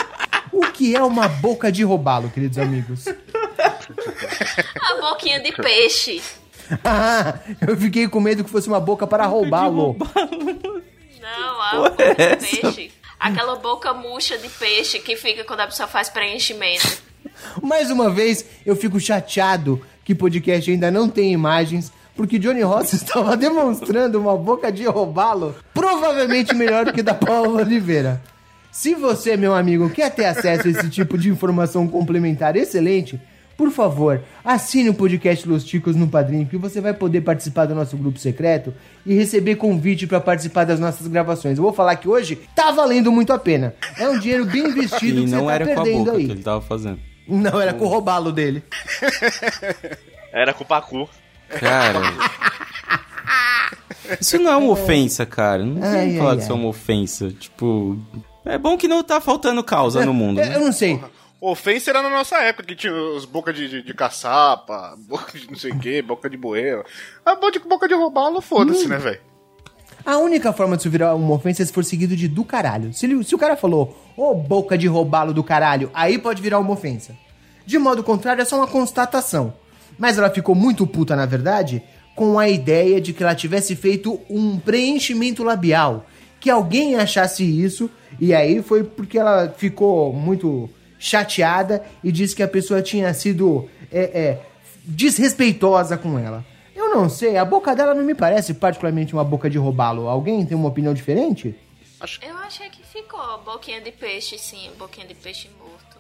[0.53, 3.07] O que é uma boca de robalo, queridos amigos?
[3.09, 6.22] A boquinha de peixe.
[6.84, 9.96] Ah, eu fiquei com medo que fosse uma boca para roubá-lo.
[11.20, 12.90] Não, a boca de peixe.
[13.18, 17.03] Aquela boca murcha de peixe que fica quando a pessoa faz preenchimento.
[17.62, 22.93] Mais uma vez, eu fico chateado que podcast ainda não tem imagens, porque Johnny Ross
[22.95, 28.20] estava demonstrando uma boca de robalo, provavelmente melhor do que da Paula Oliveira.
[28.70, 33.20] Se você, meu amigo, quer ter acesso a esse tipo de informação complementar excelente,
[33.55, 37.74] por favor, assine o podcast Los Ticos no Padrinho, que você vai poder participar do
[37.74, 38.72] nosso grupo secreto
[39.05, 41.59] e receber convite para participar das nossas gravações.
[41.59, 43.74] Eu vou falar que hoje tá valendo muito a pena.
[43.99, 46.16] É um dinheiro bem investido E que não você tá era com a perdendo boca
[46.16, 46.26] aí.
[46.26, 46.99] que ele tava fazendo.
[47.27, 48.62] Não, era com o robalo dele.
[50.33, 51.07] Era com o Pacu.
[51.61, 52.01] Cara.
[54.18, 55.62] Isso não é uma ofensa, cara.
[55.62, 56.61] Não Ai, tem que falar ai, que isso é ai.
[56.61, 57.31] uma ofensa.
[57.31, 57.99] Tipo.
[58.45, 60.41] É bom que não tá faltando causa no mundo.
[60.41, 60.57] Eu, né?
[60.57, 60.99] eu não sei.
[61.41, 65.51] Ofensa era na nossa época, que tinha os boca de, de, de caçapa, boca de
[65.51, 66.85] não sei o que, boca de boeiro.
[67.27, 69.20] A boca de, boca de robalo, foda-se, né, velho?
[70.05, 72.92] A única forma de isso virar uma ofensa é se for seguido de do caralho.
[72.92, 76.59] Se, ele- se o cara falou, ô boca de robalo do caralho, aí pode virar
[76.59, 77.14] uma ofensa.
[77.64, 79.53] De modo contrário, é só uma constatação.
[79.98, 81.82] Mas ela ficou muito puta, na verdade,
[82.16, 86.07] com a ideia de que ela tivesse feito um preenchimento labial.
[86.40, 87.88] Que alguém achasse isso,
[88.18, 93.68] e aí foi porque ela ficou muito chateada e disse que a pessoa tinha sido
[93.92, 94.40] é, é,
[94.84, 96.44] desrespeitosa com ela.
[96.75, 100.09] Eu não sei, a boca dela não me parece particularmente uma boca de robalo.
[100.09, 101.55] Alguém tem uma opinião diferente?
[102.20, 105.99] Eu achei que ficou boquinha de peixe, sim, boquinha de peixe morto.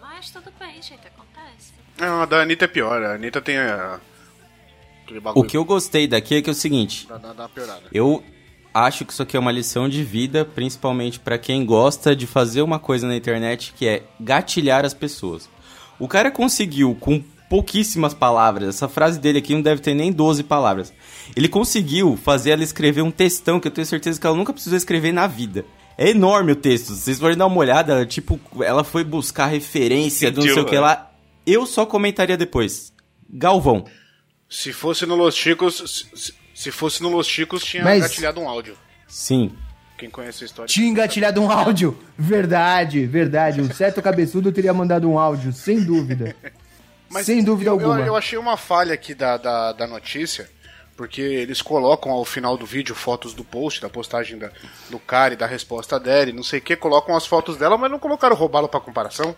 [0.00, 1.72] Mas tudo bem, gente, acontece.
[1.98, 3.02] Não, a da Anitta é pior.
[3.02, 4.00] A Anitta tem a...
[5.02, 7.06] aquele O que eu gostei daqui é que é o seguinte.
[7.08, 7.82] dar uma piorada.
[7.92, 8.22] Eu
[8.72, 12.62] acho que isso aqui é uma lição de vida, principalmente pra quem gosta de fazer
[12.62, 15.48] uma coisa na internet que é gatilhar as pessoas.
[15.98, 20.44] O cara conseguiu com pouquíssimas palavras, essa frase dele aqui não deve ter nem 12
[20.44, 20.92] palavras.
[21.34, 24.76] Ele conseguiu fazer ela escrever um textão que eu tenho certeza que ela nunca precisou
[24.76, 25.66] escrever na vida.
[25.98, 26.94] É enorme o texto.
[26.94, 30.50] Se vocês forem dar uma olhada, ela, tipo, ela foi buscar referência do não sei
[30.50, 30.80] Sentiu, o que é.
[30.80, 31.10] lá.
[31.44, 32.92] Eu só comentaria depois.
[33.28, 33.84] Galvão.
[34.48, 36.06] Se fosse no Los Chicos...
[36.14, 38.76] Se, se fosse no Los Chicos, tinha Mas- gatilhado um áudio.
[39.08, 39.50] Sim.
[39.98, 40.72] Quem conhece a história...
[40.72, 41.98] Tinha engatilhado um áudio.
[42.16, 43.60] Verdade, verdade.
[43.60, 46.36] O certo cabeçudo teria mandado um áudio, sem dúvida.
[47.22, 48.00] sem dúvida eu, alguma.
[48.00, 50.48] Eu, eu achei uma falha aqui da, da, da notícia,
[50.96, 54.50] porque eles colocam ao final do vídeo fotos do post, da postagem da,
[54.88, 57.76] do cara e da resposta dela, e não sei o que, colocam as fotos dela,
[57.76, 59.34] mas não colocaram o robalo pra comparação.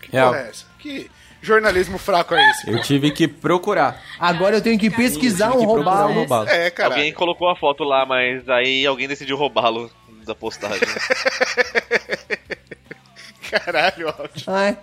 [0.00, 0.30] Que Real.
[0.30, 0.66] porra é essa?
[0.78, 1.10] Que
[1.40, 2.70] jornalismo fraco é esse?
[2.70, 4.00] Eu tive que procurar.
[4.18, 6.10] Agora eu tenho que pesquisar Tive um robalo.
[6.10, 6.48] um robalo.
[6.48, 6.94] É, cara.
[6.94, 9.90] Alguém colocou a foto lá, mas aí alguém decidiu roubá-lo
[10.24, 10.80] da postagem.
[13.50, 14.44] Caralho, áudio.
[14.46, 14.76] Ai,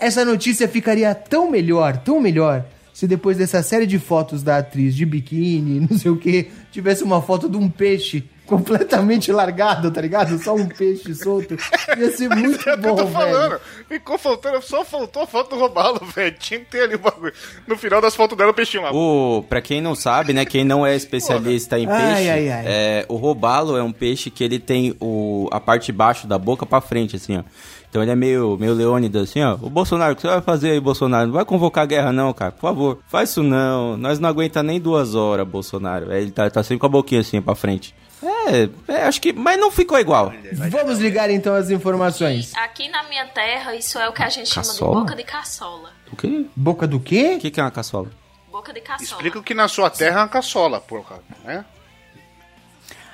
[0.00, 4.94] essa notícia ficaria tão melhor, tão melhor, se depois dessa série de fotos da atriz
[4.94, 10.00] de biquíni, não sei o que, tivesse uma foto de um peixe completamente largado, tá
[10.00, 10.36] ligado?
[10.42, 11.56] Só um peixe solto.
[11.96, 13.12] Ia ser muito Eu bom, tô velho.
[13.12, 13.60] falando.
[13.88, 16.34] Ficou faltando, só faltou a foto do robalo, velho.
[16.36, 17.32] Tinha que ter ali o bagulho.
[17.68, 18.90] No final das fotos dela, o peixinho lá.
[18.92, 22.64] O, pra quem não sabe, né, quem não é especialista em Ai, peixe, ai, ai.
[22.66, 26.36] É, o robalo é um peixe que ele tem o, a parte de baixo da
[26.36, 27.44] boca pra frente, assim, ó.
[27.90, 29.54] Então ele é meio, meio Leônidas, assim, ó.
[29.54, 31.26] O Bolsonaro, o que você vai fazer aí, Bolsonaro?
[31.26, 32.52] Não vai convocar guerra, não, cara.
[32.52, 33.96] Por favor, faz isso não.
[33.96, 36.12] Nós não aguenta nem duas horas, Bolsonaro.
[36.12, 37.92] Aí Ele tá, tá sempre com a boquinha assim pra frente.
[38.22, 39.32] É, é, acho que.
[39.32, 40.32] Mas não ficou igual.
[40.70, 42.52] Vamos ligar então as informações.
[42.54, 44.94] Aqui na minha terra, isso é o que a gente chama Caçola?
[44.94, 45.90] de boca de caçola.
[46.12, 46.46] O quê?
[46.54, 47.34] Boca do quê?
[47.36, 48.08] O que, que é uma caçola?
[48.52, 49.02] Boca de caçola.
[49.02, 51.20] Explica o que na sua terra é uma caçola, porra.
[51.44, 51.64] Né?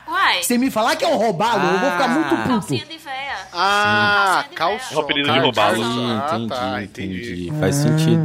[0.08, 2.36] Uai, Você me falar que é um roubalo, eu vou ficar muito Ah.
[2.36, 2.48] puto.
[2.48, 3.36] calcinha de véia.
[3.52, 4.54] Ah, Sim.
[4.54, 4.94] calço.
[4.94, 5.82] É o apelido de roubá-lo.
[5.82, 7.60] Ah, entendi, tá, entendi, entendi.
[7.60, 8.22] Faz sentido.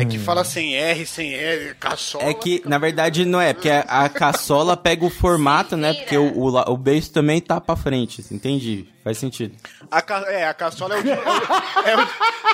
[0.00, 2.24] É que fala sem R, sem R, caçola.
[2.24, 5.94] É que, na verdade, não é, porque a, a caçola pega o formato, né?
[5.94, 8.24] Porque o, o, o beijo também tá pra frente.
[8.30, 8.86] Entendi.
[9.02, 9.54] Faz sentido.
[9.90, 10.24] A ca...
[10.28, 12.08] É, a caçola é o, é o, é o,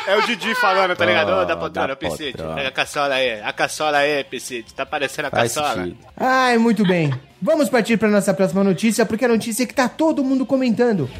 [0.07, 1.33] é o Didi falando, tá ligado?
[1.33, 2.33] Ô, da patrona, PC.
[2.33, 4.65] Pega a caçola aí, a caçola aí, PC.
[4.75, 5.85] Tá parecendo a Faz caçola.
[5.85, 5.99] sentido.
[6.17, 7.13] Ai, muito bem.
[7.43, 11.11] Vamos partir para nossa próxima notícia, porque é a notícia que tá todo mundo comentando.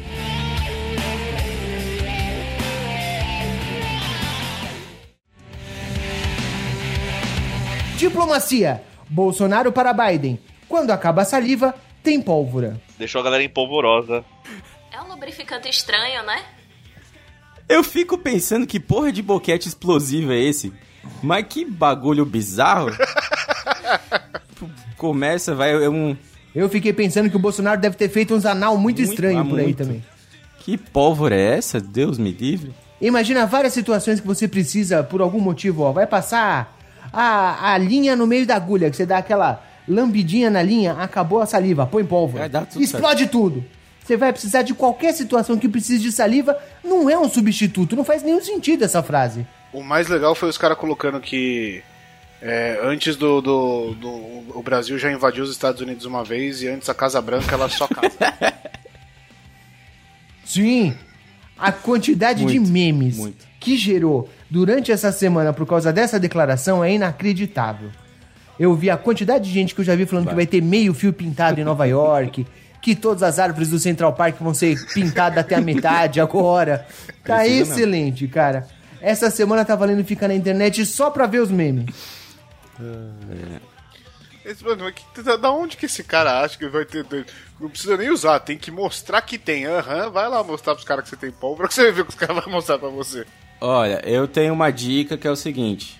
[8.09, 8.83] Diplomacia.
[9.09, 10.39] Bolsonaro para Biden.
[10.69, 12.79] Quando acaba a saliva, tem pólvora.
[12.99, 14.23] Deixou a galera empolvorosa.
[14.91, 16.43] É um lubrificante estranho, né?
[17.67, 20.71] Eu fico pensando que porra de boquete explosivo é esse?
[21.23, 22.91] Mas que bagulho bizarro.
[24.97, 26.15] Começa, vai, é um...
[26.53, 29.45] Eu fiquei pensando que o Bolsonaro deve ter feito uns anal muito, Muito, estranho ah,
[29.45, 29.77] por aí muito.
[29.77, 30.05] também.
[30.59, 31.81] Que pólvora é essa?
[31.81, 32.71] Deus me livre.
[33.01, 36.74] Imagina várias situações que você precisa, por algum motivo, ó, vai passar
[37.15, 41.41] a, a linha no meio da agulha, que você dá aquela lambidinha na linha, acabou
[41.41, 42.49] a saliva, põe pólvora.
[42.49, 43.63] Dar tudo Explode tudo.
[44.03, 48.03] Você vai precisar de qualquer situação que precise de saliva, não é um substituto, não
[48.03, 49.47] faz nenhum sentido essa frase.
[49.73, 51.81] O mais legal foi os caras colocando que
[52.41, 56.67] é, antes do, do, do- O Brasil já invadiu os Estados Unidos uma vez e
[56.67, 58.15] antes a Casa Branca ela só casa.
[60.45, 60.93] Sim,
[61.57, 63.45] a quantidade de Muito, memes muito.
[63.59, 67.89] que gerou durante essa semana por causa dessa declaração é inacreditável.
[68.59, 70.93] Eu vi a quantidade de gente que eu já vi falando que vai ter meio
[70.93, 72.47] fio pintado em Nova York,
[72.81, 76.85] que todas as árvores do Central Park vão ser pintadas até a metade agora.
[77.23, 77.71] Tá Precisa não.
[77.73, 78.67] excelente, cara.
[79.01, 81.93] Essa semana tá valendo ficar na internet só pra ver os memes.
[84.43, 87.05] Esse, mano, mas que- da- onde que esse cara acha que vai ter.
[87.59, 89.65] Não precisa nem usar, tem que mostrar que tem.
[89.65, 92.05] Aham, vai lá mostrar pros caras que você tem pólvora que você vai ver o
[92.05, 93.25] que os caras vão mostrar pra você.
[93.61, 95.99] Olha, eu tenho uma dica que é o seguinte.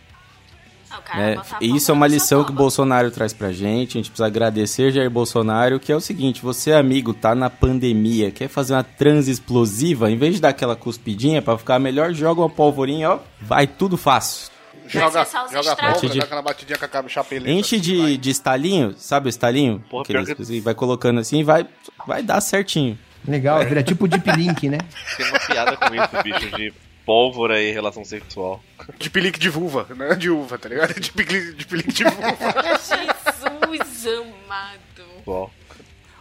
[0.91, 1.41] Ah, cara né?
[1.62, 2.56] Isso é uma lição que o.
[2.56, 3.91] Bolsonaro traz pra gente.
[3.97, 8.32] A gente precisa agradecer Jair Bolsonaro, que é o seguinte: você, amigo, tá na pandemia,
[8.32, 12.41] quer fazer uma transa explosiva, em vez de dar aquela cuspidinha pra ficar melhor, joga
[12.41, 14.49] uma polvorinha, ó, vai tudo fácil.
[14.88, 17.49] Joga, joga pólvora, De- dá aquela batidinha com a chapeleta.
[17.51, 18.18] Enche assim, de, vai.
[18.18, 19.84] de estalinho, sabe o estalinho?
[19.89, 21.66] Porra, Aqueles- que- assim, vai colocando assim, vai,
[22.06, 22.95] vai dar certinho.
[23.28, 24.78] Legal, vira tipo Deep Link, né?
[25.18, 26.72] Tem uma piada com isso, bicho, de
[27.06, 28.62] pólvora e relação sexual.
[28.97, 30.99] De pelique de vulva, não é de uva, tá ligado?
[30.99, 32.38] De pelique de, pelique de vulva.
[32.84, 35.49] Jesus amado.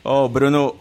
[0.04, 0.76] Ó, o Bruno.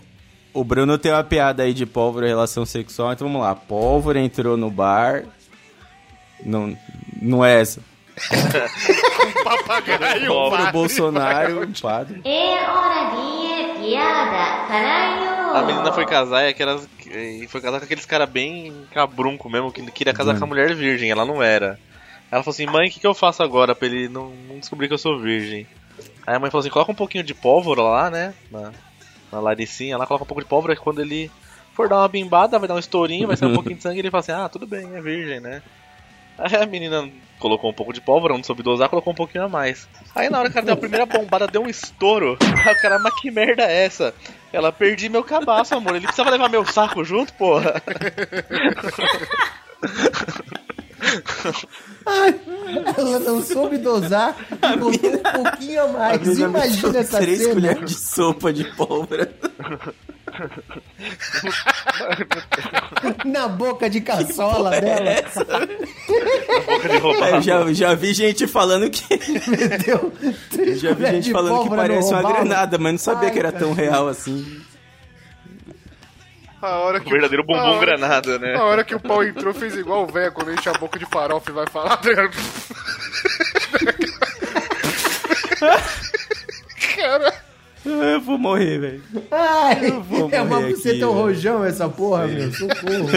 [0.53, 3.55] O Bruno tem uma piada aí de pólvora e relação sexual, então vamos lá.
[3.55, 5.23] Pólvora entrou no bar.
[6.45, 6.77] Não,
[7.19, 7.81] não é essa.
[9.43, 12.21] Papagaio, Pólvora, Pro padre, Bolsonaro, um padre.
[15.55, 16.87] A menina foi casar e aquelas.
[17.13, 20.73] E foi casar com aqueles cara bem cabrunco mesmo, que queria casar com a mulher
[20.73, 21.79] virgem, ela não era.
[22.31, 24.87] Ela falou assim, mãe, o que, que eu faço agora pra ele não, não descobrir
[24.87, 25.67] que eu sou virgem?
[26.25, 28.33] Aí a mãe falou assim, coloca um pouquinho de pólvora lá, né?
[28.49, 28.71] Na,
[29.31, 31.29] na laricinha lá, coloca um pouco de pólvora que quando ele
[31.73, 33.99] for dar uma bimbada, vai dar um estourinho, vai sair um pouquinho de sangue e
[33.99, 35.61] ele fala assim, ah, tudo bem, é virgem, né?
[36.37, 37.09] Aí a menina
[37.43, 39.85] colocou um pouco de pólvora, não soube dosar, colocou um pouquinho a mais.
[40.15, 42.37] Aí na hora que ela deu a primeira bombada, deu um estouro.
[42.65, 44.13] Aí o cara, mas que merda é essa?
[44.53, 45.97] Ela, perdi meu cabaço, amor.
[45.97, 47.83] Ele precisava levar meu saco junto, porra.
[52.97, 56.39] Ela não soube dosar e botou um pouquinho a mais.
[56.39, 57.53] Imagina essa Três cena.
[57.55, 59.29] colheres de sopa de pólvora.
[63.25, 65.15] na boca de caçola dela.
[66.65, 67.29] Boca de roupa.
[67.29, 69.03] Eu já, já vi gente falando que.
[69.49, 70.11] Meteu
[70.77, 73.69] Já vi gente falando que parece uma granada, mas não sabia Ai, que era tão
[73.69, 73.89] cacete.
[73.89, 74.61] real assim.
[76.61, 78.55] A hora que, O verdadeiro bumbum a hora- granada, né?
[78.55, 81.05] A hora que o pau entrou, fez igual o velho quando enche a boca de
[81.05, 81.97] farofa e vai falar.
[81.97, 82.31] tá ligado?
[86.95, 87.33] Cara,
[87.85, 89.03] Eu vou morrer, velho.
[89.31, 92.51] Ai, vou é uma morrer buceta aqui, um rojão essa porra, meu.
[92.53, 93.09] Socorro.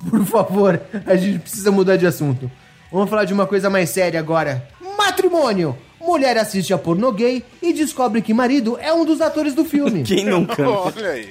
[0.10, 2.50] Por favor, a gente precisa mudar de assunto.
[2.90, 4.66] Vamos falar de uma coisa mais séria agora.
[4.96, 5.76] Matrimônio!
[6.00, 10.02] Mulher assiste a pornô gay e descobre que marido é um dos atores do filme.
[10.02, 10.66] Quem nunca?
[10.66, 11.28] olha aí.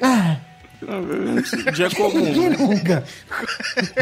[1.74, 2.34] Dia comum.
[2.34, 3.04] Quem nunca?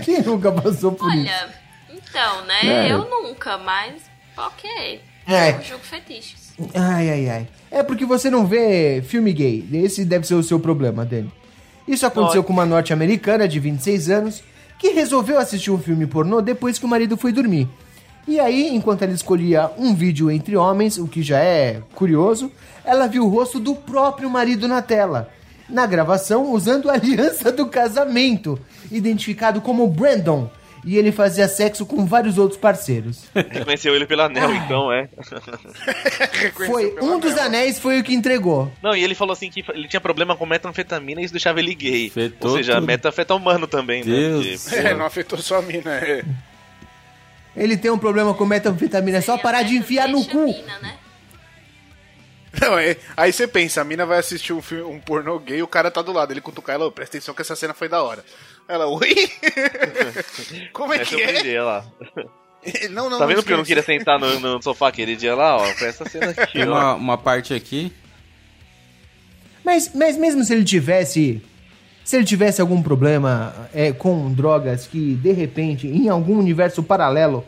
[0.03, 1.21] Quem nunca passou por isso?
[1.21, 1.49] Olha,
[1.89, 2.88] então, né?
[2.88, 2.91] É.
[2.91, 4.03] Eu nunca, mas
[4.36, 5.01] ok.
[5.28, 5.51] É.
[5.51, 6.53] Eu jogo fetiches.
[6.73, 7.47] Ai, ai, ai.
[7.69, 9.67] É porque você não vê filme gay.
[9.73, 11.32] Esse deve ser o seu problema, Dani.
[11.88, 14.43] Isso aconteceu com uma norte-americana de 26 anos
[14.80, 17.67] que resolveu assistir um filme pornô depois que o marido foi dormir.
[18.28, 22.51] E aí, enquanto ela escolhia um vídeo entre homens, o que já é curioso,
[22.84, 25.32] ela viu o rosto do próprio marido na tela.
[25.69, 28.59] Na gravação, usando a aliança do casamento,
[28.91, 30.49] identificado como Brandon.
[30.86, 33.25] E ele fazia sexo com vários outros parceiros.
[33.36, 35.09] Reconheceu ele pelo anel, então, é.
[36.67, 38.71] Foi um dos anéis foi o que entregou.
[38.82, 41.73] Não, e ele falou assim que ele tinha problema com metanfetamina e isso deixava ele
[41.75, 42.07] gay.
[42.07, 42.88] Afetou Ou seja, tudo.
[42.88, 44.67] meta afeta humano também, Deus.
[44.71, 44.91] né?
[44.91, 45.91] É, não afetou só a mina.
[45.95, 46.23] É.
[47.55, 50.45] Ele tem um problema com metanfetamina, é só parar de enfiar no cu.
[50.47, 50.97] Né?
[52.61, 55.67] Não, é, aí você pensa, a mina vai assistir um, filme, um pornô gay o
[55.67, 56.32] cara tá do lado.
[56.32, 58.23] Ele cutuca ela, "Ô, presta atenção que essa cena foi da hora.
[58.68, 59.30] Ela, oi?
[60.74, 61.61] Como é Essa que eu é?
[61.61, 61.86] lá.
[62.89, 65.55] Não, não, Tá vendo porque eu não queria sentar no, no sofá aquele dia lá,
[65.55, 65.63] ó?
[65.76, 66.74] Foi essa cena aqui, Tem ó.
[66.74, 67.93] uma, uma parte aqui.
[69.63, 71.41] Mas, mas mesmo se ele tivesse.
[72.03, 77.45] Se ele tivesse algum problema é, com drogas que, de repente, em algum universo paralelo,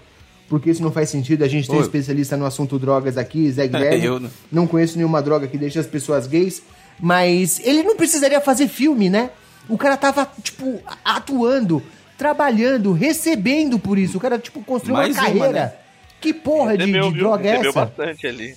[0.47, 1.85] porque isso não faz sentido, a gente tem um Oi.
[1.85, 4.05] especialista no assunto drogas aqui, Zé Guilherme.
[4.05, 4.29] Eu não.
[4.51, 6.61] não conheço nenhuma droga que deixe as pessoas gays,
[6.99, 9.31] mas ele não precisaria fazer filme, né?
[9.69, 11.81] O cara tava, tipo, atuando,
[12.17, 14.17] trabalhando, recebendo por isso.
[14.17, 15.51] O cara, tipo, construiu Mais uma uma, carreira.
[15.65, 15.73] né?
[16.19, 17.23] Que porra de, Recebeu, de viu?
[17.23, 17.79] droga é Recebeu essa?
[17.85, 18.55] bastante ali.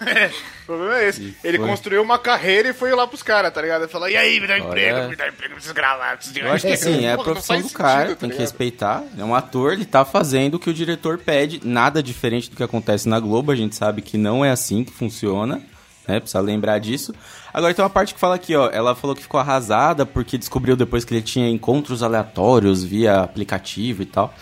[0.62, 1.22] O problema é esse.
[1.22, 1.66] E Ele foi.
[1.68, 3.82] construiu uma carreira e foi lá pros caras, tá ligado?
[3.82, 4.66] Ele falou, e aí, me dá um Olha.
[4.68, 7.56] emprego, me dá um emprego, preciso gravar, preciso Eu acho que assim, é a profissão
[7.56, 8.40] do sentido, cara, tá tem que ligado?
[8.40, 9.04] respeitar.
[9.18, 12.62] É um ator, ele tá fazendo o que o diretor pede, nada diferente do que
[12.62, 15.60] acontece na Globo, a gente sabe que não é assim que funciona,
[16.06, 16.20] né?
[16.20, 17.14] Precisa lembrar disso.
[17.52, 20.76] Agora tem uma parte que fala aqui, ó, ela falou que ficou arrasada porque descobriu
[20.76, 24.34] depois que ele tinha encontros aleatórios via aplicativo e tal.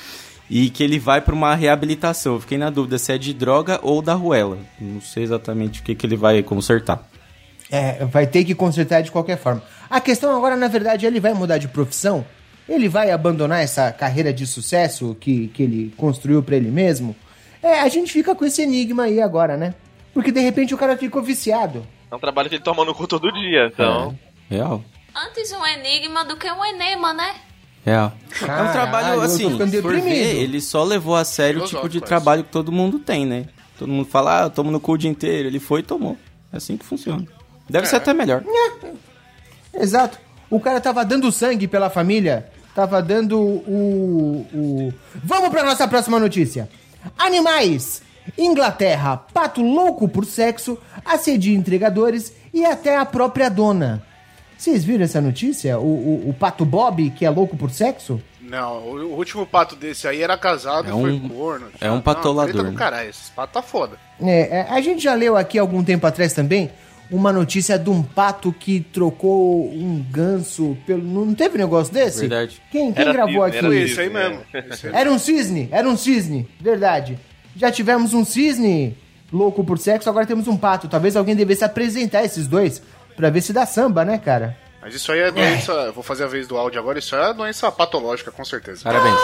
[0.48, 2.34] E que ele vai pra uma reabilitação.
[2.34, 4.58] Eu fiquei na dúvida se é de droga ou da ruela.
[4.80, 7.08] Não sei exatamente o que, que ele vai consertar.
[7.70, 9.62] É, vai ter que consertar de qualquer forma.
[9.88, 12.24] A questão agora, na verdade, ele vai mudar de profissão?
[12.68, 17.14] Ele vai abandonar essa carreira de sucesso que, que ele construiu pra ele mesmo?
[17.62, 19.74] É, a gente fica com esse enigma aí agora, né?
[20.12, 21.86] Porque de repente o cara ficou viciado.
[22.10, 24.18] É um trabalho que ele toma no cu todo dia, então.
[24.48, 24.82] Real.
[25.14, 27.34] Antes um enigma do que um enema, né?
[27.84, 28.12] Real.
[28.12, 31.66] é um Caralho, trabalho, eu tô assim, por ver, ele só levou a sério o
[31.66, 33.46] tipo de trabalho que todo mundo tem, né?
[33.78, 35.48] Todo mundo fala, ah, eu tomo no cu o dia inteiro.
[35.48, 36.16] Ele foi e tomou.
[36.52, 37.26] É assim que funciona.
[37.68, 38.44] Deve ser até melhor.
[39.72, 40.18] Exato.
[40.50, 42.50] O cara tava dando sangue pela família.
[42.74, 44.46] Tava dando o.
[44.52, 44.94] o...
[45.24, 46.68] Vamos pra nossa próxima notícia.
[47.18, 48.02] Animais.
[48.36, 54.02] Inglaterra, pato louco por sexo, assedia entregadores e até a própria dona.
[54.56, 55.78] Vocês viram essa notícia?
[55.78, 55.84] O,
[56.26, 58.20] o, o pato Bob, que é louco por sexo?
[58.42, 61.66] Não, o, o último pato desse aí era casado É e foi um- corno.
[61.80, 62.74] é um Não, patolador, do né?
[62.76, 63.96] caralho, esse pato tá foda.
[64.20, 66.70] É, é, a gente já leu aqui algum tempo atrás também
[67.10, 71.02] uma notícia de um pato que trocou um ganso pelo.
[71.02, 72.20] Não teve negócio desse?
[72.20, 72.60] Verdade.
[72.70, 73.56] Quem, quem Era gravou aqui?
[73.58, 74.10] era esse aí é.
[74.10, 74.40] mesmo.
[74.92, 77.18] Era um cisne, era um cisne, verdade.
[77.60, 78.96] Já tivemos um cisne
[79.30, 80.88] louco por sexo, agora temos um pato.
[80.88, 82.82] Talvez alguém devesse apresentar esses dois
[83.14, 84.56] pra ver se dá samba, né, cara?
[84.80, 85.70] Mas isso aí é doença.
[85.70, 86.98] eu Vou fazer a vez do áudio agora.
[86.98, 88.82] Isso aí é doença patológica, com certeza.
[88.82, 89.14] Parabéns.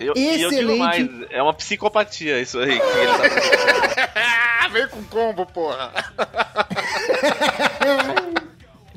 [0.00, 0.78] Eu, e eu Excelente.
[0.80, 5.92] mais, é uma psicopatia isso aí que ele tá veio com combo, porra.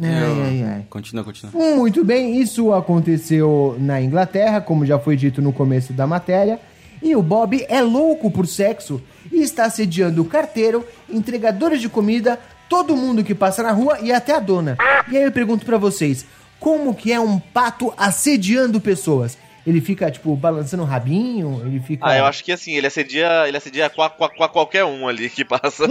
[0.01, 0.86] Ai, ai, ai.
[0.97, 1.75] Continua, continua.
[1.75, 6.59] Muito bem, isso aconteceu na Inglaterra, como já foi dito no começo da matéria.
[7.03, 8.99] E o Bob é louco por sexo
[9.31, 14.11] e está assediando o carteiro, entregadores de comida, todo mundo que passa na rua e
[14.11, 14.75] até a dona.
[15.11, 16.25] E aí eu pergunto pra vocês,
[16.59, 19.37] como que é um pato assediando pessoas?
[19.67, 21.61] Ele fica, tipo, balançando o rabinho?
[21.63, 22.07] Ele fica...
[22.07, 25.29] Ah, eu acho que assim, ele assedia, ele assedia qua, qua, qua, qualquer um ali
[25.29, 25.85] que passa.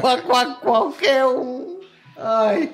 [0.00, 1.78] Qua- qua- qualquer um.
[2.16, 2.70] Ai.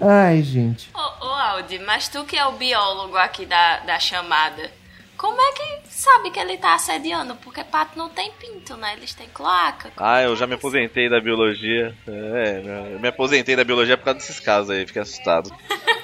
[0.00, 0.90] Ai, gente.
[0.94, 4.70] Ô, ô Aldi, mas tu que é o biólogo aqui da, da chamada,
[5.16, 7.34] como é que sabe que ele tá assediando?
[7.36, 8.94] Porque pato não tem pinto, né?
[8.94, 9.92] Eles têm cloaca.
[9.96, 11.94] Ah, eu já me aposentei da biologia.
[12.08, 15.54] É, eu me aposentei da biologia por causa desses casos aí, fiquei assustado.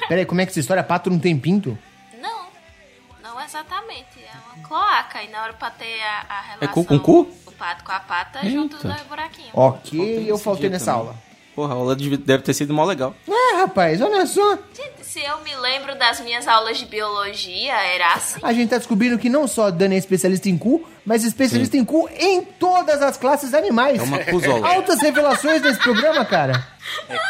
[0.09, 0.83] Peraí, como é que essa história?
[0.85, 1.77] Pato não tem pinto?
[2.21, 2.47] Não,
[3.23, 4.19] não exatamente.
[4.23, 5.23] É uma cloaca.
[5.23, 7.21] E na hora pra ter a, a relação É cu com cu?
[7.47, 8.51] o pato com a pata, Eita.
[8.51, 9.51] junto dois buraquinhos.
[9.53, 11.09] Ok, eu faltei nessa também.
[11.09, 11.28] aula.
[11.59, 13.17] Porra, a aula deve deve ter sido mó legal.
[13.29, 14.57] É, rapaz, olha só.
[15.03, 18.39] Se eu me lembro das minhas aulas de biologia, era assim.
[18.41, 21.87] A gente tá descobrindo que não só Dani é especialista em cu, mas especialista em
[21.87, 23.99] cu em todas as classes animais.
[23.99, 24.69] É uma cuzola.
[24.69, 26.67] Altas revelações nesse programa, cara.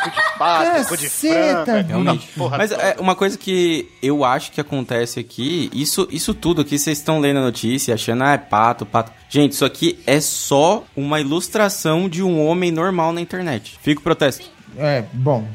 [0.03, 1.87] Cu de pato, cu de Caceta, franga.
[1.87, 2.29] Realmente.
[2.37, 2.83] porra Mas toda.
[2.83, 7.20] é uma coisa que eu acho que acontece aqui, isso, isso tudo aqui, vocês estão
[7.20, 9.12] lendo a notícia, achando, ah, é pato, pato.
[9.29, 13.79] Gente, isso aqui é só uma ilustração de um homem normal na internet.
[13.81, 14.45] Fica o protesto.
[14.76, 15.47] É, bom,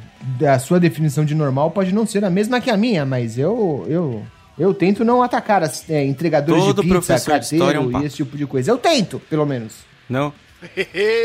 [0.49, 3.85] a sua definição de normal pode não ser a mesma que a minha, mas eu.
[3.89, 4.23] eu
[4.57, 7.83] Eu tento não atacar as é, entregadores Todo de pizza, professor de história é um
[7.85, 8.69] carteiro e esse tipo de coisa.
[8.71, 9.73] Eu tento, pelo menos.
[10.09, 10.31] Não?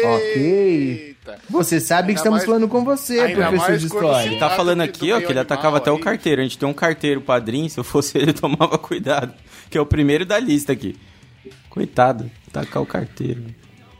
[0.05, 1.17] Ok.
[1.51, 4.27] Você sabe que Ainda estamos mais- falando com você, professor de história.
[4.31, 6.01] Ele tá Ah, falando do- aqui, ó, que ele atacava até o aí.
[6.01, 6.41] carteiro.
[6.41, 9.33] A gente tem um carteiro padrinho, se eu fosse ele, eu tomava cuidado.
[9.71, 10.97] Que é o primeiro da lista aqui.
[11.69, 13.45] Coitado, tacar o carteiro.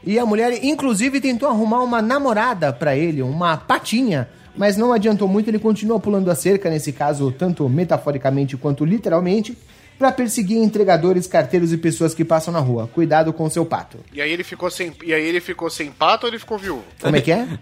[0.05, 4.29] E a mulher, inclusive, tentou arrumar uma namorada pra ele, uma patinha.
[4.55, 9.57] Mas não adiantou muito, ele continua pulando a cerca, nesse caso, tanto metaforicamente quanto literalmente,
[9.97, 12.87] pra perseguir entregadores, carteiros e pessoas que passam na rua.
[12.87, 13.99] Cuidado com seu pato.
[14.13, 16.83] E aí ele ficou sem, e aí ele ficou sem pato ou ele ficou viúvo?
[17.01, 17.47] Como é que é?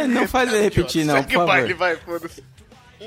[0.00, 1.74] É, não faz ele repetir, não, por favor.
[1.76, 1.98] vai.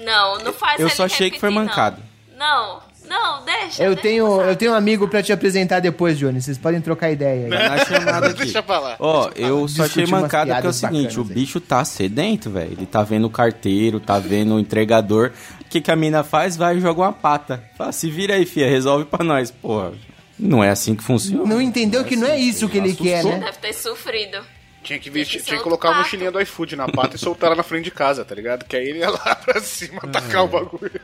[0.06, 1.74] Não, não faz Eu ele só achei que foi repetir, não.
[1.74, 2.02] mancado.
[2.38, 3.84] Não, não, deixa.
[3.84, 4.50] Eu deixa tenho, passar.
[4.50, 6.42] eu tenho um amigo pra te apresentar depois, Johnny.
[6.42, 8.38] Vocês podem trocar ideia aqui.
[8.38, 8.96] Deixa pra lá.
[9.00, 11.30] Ó, eu só achei mancado porque é o seguinte, o aí.
[11.34, 12.72] bicho tá sedento, velho.
[12.72, 15.32] Ele tá vendo o carteiro, tá vendo o entregador.
[15.62, 16.56] O que, que a mina faz?
[16.56, 17.64] Vai e joga uma pata.
[17.78, 19.52] Fala, se vira aí, fia, resolve pra nós.
[19.52, 19.94] Porra,
[20.38, 21.46] não é assim que funciona.
[21.46, 23.40] Não entendeu que não é isso que ele quer, né?
[23.40, 24.40] Deve ter sofrido.
[24.84, 26.04] Tinha que, vestir, tinha que colocar a pato.
[26.04, 28.66] mochilinha do iFood na pata e soltar ela na frente de casa, tá ligado?
[28.66, 31.02] Que aí ele ia lá pra cima atacar o bagulho.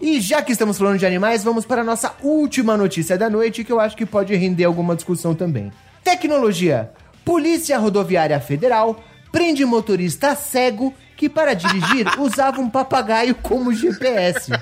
[0.00, 3.64] E já que estamos falando de animais, vamos para a nossa última notícia da noite,
[3.64, 5.72] que eu acho que pode render alguma discussão também.
[6.04, 6.92] Tecnologia.
[7.24, 14.52] Polícia Rodoviária Federal prende motorista cego que, para dirigir, usava um papagaio como GPS.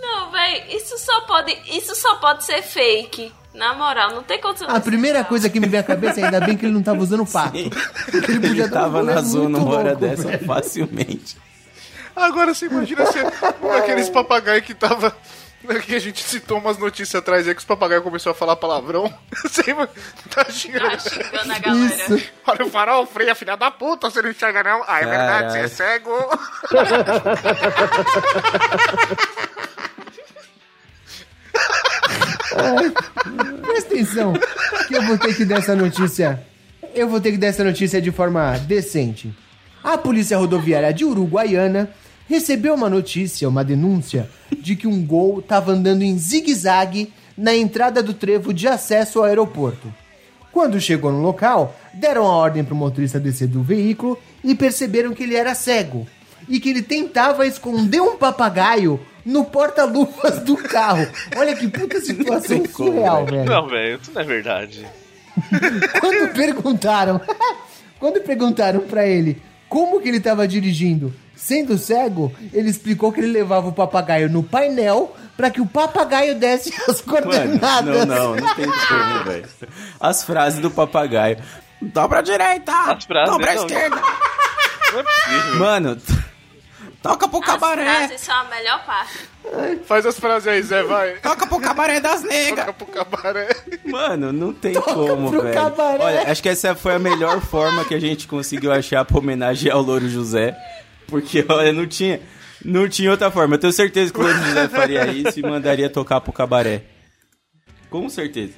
[0.00, 3.32] Não, véi, isso só pode, isso só pode ser fake.
[3.52, 4.68] Na moral, não tem condição.
[4.70, 7.00] A primeira coisa que me vem à cabeça é ainda bem que ele não estava
[7.00, 7.56] usando pato.
[7.56, 7.70] Ele
[8.40, 10.46] podia Ele um tava na zona uma hora louco, dessa velho.
[10.46, 11.36] facilmente.
[12.14, 13.26] Agora você imagina ser
[13.62, 15.16] um daqueles papagaios que tava.
[15.86, 19.12] Que a gente citou umas notícias atrás aí que os papagaios começaram a falar palavrão.
[19.44, 19.74] Você
[20.30, 20.88] tá xingando.
[20.90, 22.14] Tá xingando a galera.
[22.14, 22.30] Isso.
[22.46, 24.82] Olha o farol, freia, filha da puta, você não enxerga não.
[24.86, 26.30] Ah, é verdade, você é Caralho.
[32.50, 33.62] cego.
[33.62, 34.32] Presta atenção,
[34.88, 36.42] que eu vou ter que dar essa notícia.
[36.94, 39.32] Eu vou ter que dar essa notícia de forma decente.
[39.82, 41.90] A Polícia Rodoviária de Uruguaiana
[42.28, 44.28] recebeu uma notícia, uma denúncia,
[44.60, 49.24] de que um gol estava andando em zigue-zague na entrada do trevo de acesso ao
[49.24, 49.92] aeroporto.
[50.52, 55.14] Quando chegou no local, deram a ordem para o motorista descer do veículo e perceberam
[55.14, 56.06] que ele era cego
[56.48, 61.06] e que ele tentava esconder um papagaio no porta-luvas do carro.
[61.36, 63.44] Olha que puta situação surreal, velho.
[63.44, 64.86] Não, velho, isso não é verdade.
[66.00, 67.20] Quando perguntaram,
[67.98, 73.28] quando perguntaram pra ele como que ele tava dirigindo, sendo cego, ele explicou que ele
[73.32, 78.06] levava o papagaio no painel pra que o papagaio desse as Mano, coordenadas.
[78.06, 79.48] não, não, não tem como, velho.
[80.00, 81.38] As frases do papagaio.
[81.80, 82.72] Dobra a direita!
[83.24, 83.64] Dobra a não.
[83.66, 83.96] esquerda!
[84.92, 85.56] Não é possível.
[85.60, 85.96] Mano,
[87.02, 87.84] toca pro As cabaré!
[87.84, 89.18] frases são a melhor parte.
[89.86, 91.14] Faz as frases aí, Zé, vai.
[91.18, 92.74] Toca pro cabaré das Toca negras!
[92.76, 93.48] pro cabaré.
[93.84, 95.54] Mano, não tem como, pro velho.
[95.54, 96.04] cabaré.
[96.04, 99.76] Olha, acho que essa foi a melhor forma que a gente conseguiu achar pra homenagear
[99.76, 100.56] o Louro José.
[101.08, 102.20] Porque, olha, não tinha,
[102.64, 103.54] não tinha outra forma.
[103.56, 106.82] Eu tenho certeza que o Louro José faria isso e mandaria tocar pro cabaré.
[107.88, 108.52] Com certeza.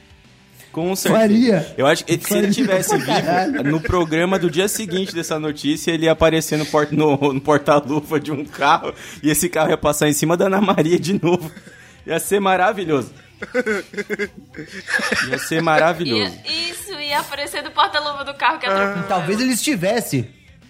[0.73, 1.21] Com certeza.
[1.23, 1.75] Faria.
[1.77, 5.93] Eu acho que se Faria ele tivesse vivo, no programa do dia seguinte dessa notícia,
[5.93, 9.77] ele ia aparecer no, port- no- no porta-luva de um carro e esse carro ia
[9.77, 11.51] passar em cima da Ana Maria de novo.
[12.07, 13.13] Ia ser maravilhoso.
[15.29, 16.33] Ia ser maravilhoso.
[16.45, 19.07] Ia- isso, ia aparecer do porta-luva do carro que atropelou.
[19.09, 20.29] Talvez ele estivesse.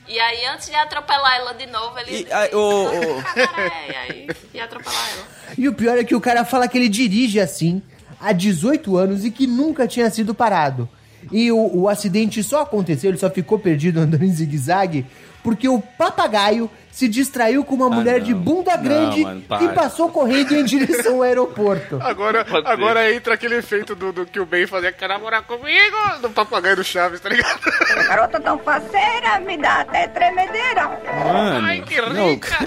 [0.09, 2.27] E aí, antes de atropelar ela de novo, ele.
[2.29, 2.87] E, aí, ô,
[3.35, 5.27] Cabaré, e aí ia atropelar ela.
[5.57, 7.81] E o pior é que o cara fala que ele dirige assim
[8.23, 10.89] há 18 anos e que nunca tinha sido parado.
[11.31, 15.07] E o, o acidente só aconteceu, ele só ficou perdido andando em zigue-zague,
[15.43, 18.25] porque o papagaio se distraiu com uma mulher Ah, não.
[18.27, 21.99] de bunda Não, grande mano, e passou correndo em direção ao aeroporto.
[22.05, 25.97] Agora, agora entra aquele efeito do, do que o Ben fazia, quer namorar comigo?
[26.21, 27.61] Do papagaio do Chaves, tá ligado?
[28.07, 30.89] Garota tão faceira, me dá até tremedeira.
[30.89, 31.67] mano.
[31.67, 32.59] Ai, que não, rica!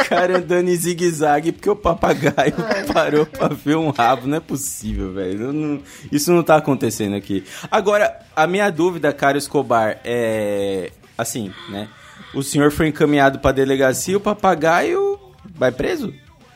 [0.00, 2.54] o cara andando em zigue-zague porque o papagaio
[2.94, 4.26] parou pra ver um rabo.
[4.26, 5.52] Não é possível, velho.
[5.52, 7.44] Não- Isso não tá acontecendo aqui.
[7.70, 10.90] Agora, a minha dúvida, cara Escobar, é.
[11.20, 11.88] Assim, né?
[12.34, 15.18] O senhor foi encaminhado pra delegacia, o papagaio
[15.54, 16.12] vai preso?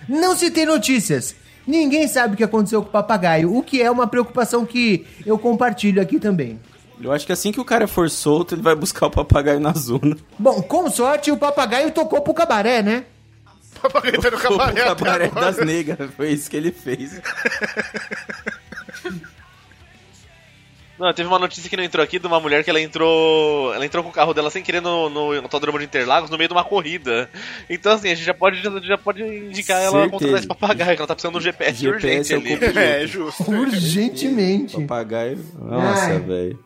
[0.09, 1.35] Não se tem notícias.
[1.67, 5.39] Ninguém sabe o que aconteceu com o papagaio, o que é uma preocupação que eu
[5.39, 6.61] compartilho aqui também.
[7.01, 9.73] Eu acho que assim que o cara for solto, ele vai buscar o papagaio na
[9.73, 10.17] zona.
[10.39, 13.05] Bom, com sorte, o papagaio tocou pro cabaré, né?
[13.85, 15.53] papagaio tá no O cabaré até cabaré agora.
[15.53, 17.21] das negras, foi isso que ele fez.
[20.99, 23.75] Não, teve uma notícia que não entrou aqui de uma mulher que ela entrou.
[23.75, 26.39] Ela entrou com o carro dela sem querer no, no, no autódromo de Interlagos no
[26.39, 27.29] meio de uma corrida.
[27.69, 30.11] Então, assim, a gente já pode, já, já pode indicar ela Certeza.
[30.11, 32.79] contratar esse papagaio, que ela tá precisando de um GPS, GPS urgente é ali.
[33.03, 33.51] É, justo.
[33.51, 34.81] Urgentemente.
[34.81, 35.39] Papagaio.
[35.59, 36.59] Nossa, velho.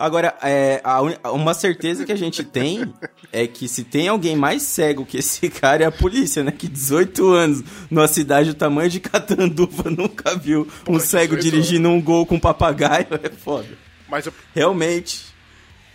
[0.00, 2.90] Agora, é, a uma certeza que a gente tem
[3.30, 6.50] é que se tem alguém mais cego que esse cara é a polícia, né?
[6.50, 11.90] Que 18 anos numa cidade do tamanho de Catanduva nunca viu um cego 18 dirigindo
[11.90, 13.08] um gol com papagaio.
[13.22, 13.68] É foda.
[14.08, 15.26] Mas eu, Realmente.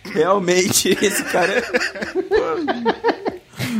[0.04, 1.62] Realmente, esse cara é.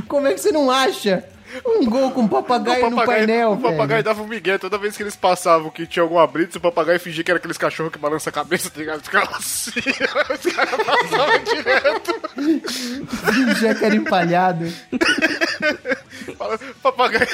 [0.08, 1.24] Como é que você não acha
[1.64, 4.03] um gol com papagaio, no painel, o papagaio velho?
[4.03, 7.22] dava um migué toda vez que eles passavam que tinha algum abrito, o papagaio fingia
[7.22, 9.03] que era aqueles cachorros que balançam a cabeça, tá ligado?
[9.03, 12.20] Ficava assim, os caras passavam direto.
[13.61, 14.72] Já que era empalhado.
[16.82, 17.26] Papagaio.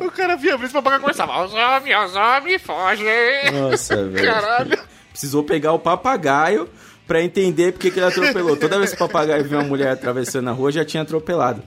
[0.00, 1.44] O cara via abrito, o papagaio começava.
[1.44, 3.04] Os homens, os homens, foge.
[3.52, 4.26] Nossa, velho.
[4.26, 4.78] Caralho.
[5.10, 6.68] Precisou pegar o papagaio
[7.06, 8.56] pra entender porque que ele atropelou.
[8.56, 11.62] Toda vez que o papagaio viu uma mulher atravessando a rua, já tinha atropelado.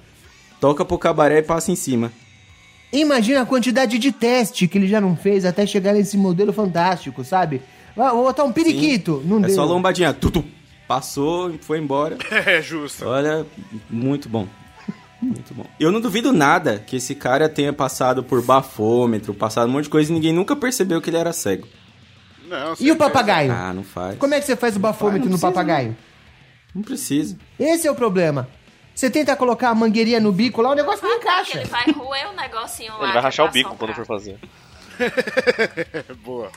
[0.60, 2.12] Toca pro cabaré e passa em cima.
[2.92, 7.24] Imagina a quantidade de teste que ele já não fez até chegar nesse modelo fantástico,
[7.24, 7.62] sabe?
[7.96, 9.22] Vou botar um periquito.
[9.26, 9.56] Não É deu.
[9.56, 10.14] só lombadinha.
[10.14, 10.44] Tutu.
[10.88, 12.18] Passou e foi embora.
[12.32, 13.06] É justo.
[13.06, 13.46] Olha,
[13.90, 14.48] muito bom.
[15.22, 15.66] Muito bom.
[15.80, 19.90] Eu não duvido nada que esse cara tenha passado por bafômetro, passado um monte de
[19.90, 21.68] coisa e ninguém nunca percebeu que ele era cego.
[22.48, 23.52] Não, E o papagaio?
[23.52, 24.18] Ah, não faz.
[24.18, 25.98] Como é que você faz o bafômetro não no precisa, papagaio?
[26.74, 27.36] Não precisa.
[27.60, 28.48] Esse é o problema.
[28.98, 31.60] Você tenta colocar a mangueirinha no bico lá, o negócio não tá, encaixa.
[31.60, 33.04] ele vai roer o negocinho lá.
[33.04, 33.94] Ele vai rachar o bico soprar.
[33.94, 34.40] quando for fazer.
[36.26, 36.50] Boa.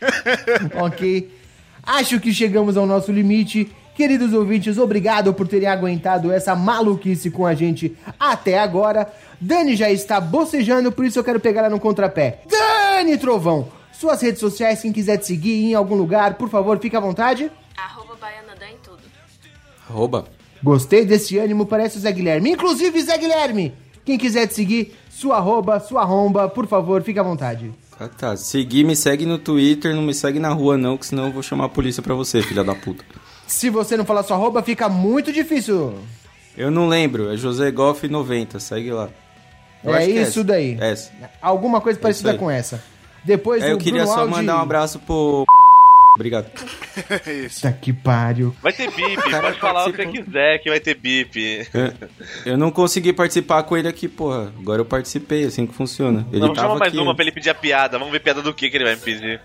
[0.80, 1.36] ok.
[1.82, 3.74] Acho que chegamos ao nosso limite.
[3.96, 9.12] Queridos ouvintes, obrigado por terem aguentado essa maluquice com a gente até agora.
[9.40, 12.42] Dani já está bocejando, por isso eu quero pegar ela no contrapé.
[12.48, 16.94] Dani Trovão, suas redes sociais, quem quiser te seguir em algum lugar, por favor, fique
[16.94, 17.50] à vontade.
[17.76, 19.02] Arroba Baianadan em tudo.
[19.90, 20.37] Arroba.
[20.62, 22.50] Gostei desse ânimo, parece o Zé Guilherme.
[22.50, 23.72] Inclusive, Zé Guilherme,
[24.04, 27.72] quem quiser te seguir, sua arroba, sua arromba, por favor, fique à vontade.
[28.00, 28.36] Ah, tá.
[28.36, 31.42] Seguir, me segue no Twitter, não me segue na rua não, que senão eu vou
[31.42, 33.04] chamar a polícia pra você, filha da puta.
[33.46, 35.94] Se você não falar sua arroba, fica muito difícil.
[36.56, 39.08] Eu não lembro, é José Goff 90, segue lá.
[39.84, 40.76] Eu é que isso daí.
[40.80, 41.12] Essa.
[41.40, 42.38] Alguma coisa parecida aí.
[42.38, 42.82] com essa.
[43.24, 45.44] Depois É, eu queria Bruno só Aldi- mandar um abraço pro.
[46.18, 46.50] Obrigado.
[47.46, 47.62] Isso.
[47.62, 48.52] Tá que pariu.
[48.60, 51.64] Vai ter bip, pode falar o que você quiser que vai ter bip.
[52.44, 54.52] Eu não consegui participar com ele aqui, porra.
[54.58, 56.26] Agora eu participei, assim que funciona.
[56.32, 57.00] Ele Vamos tava chamar mais aqui.
[57.00, 58.00] uma pra ele pedir a piada.
[58.00, 59.40] Vamos ver piada do que que ele vai me pedir.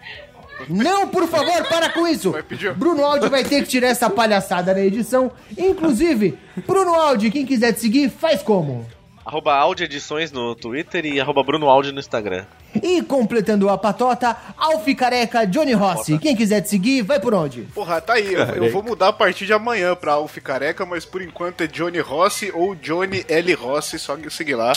[0.67, 2.33] Não, por favor, para com isso.
[2.75, 5.31] Bruno Aldi vai ter que tirar essa palhaçada na edição.
[5.55, 8.83] Inclusive, Bruno Aldi, quem quiser te seguir, faz como?
[9.25, 12.45] Arroba Audi Edições no Twitter e arroba Bruno Audi no Instagram.
[12.75, 16.17] E completando a patota, Alfi Careca Johnny Rossi.
[16.17, 17.61] Quem quiser te seguir, vai por onde?
[17.73, 18.33] Porra, tá aí.
[18.33, 21.67] Eu, eu vou mudar a partir de amanhã pra Alf Careca, mas por enquanto é
[21.67, 23.53] Johnny Rossi ou Johnny L.
[23.53, 23.97] Rossi.
[23.97, 24.73] Só seguir lá.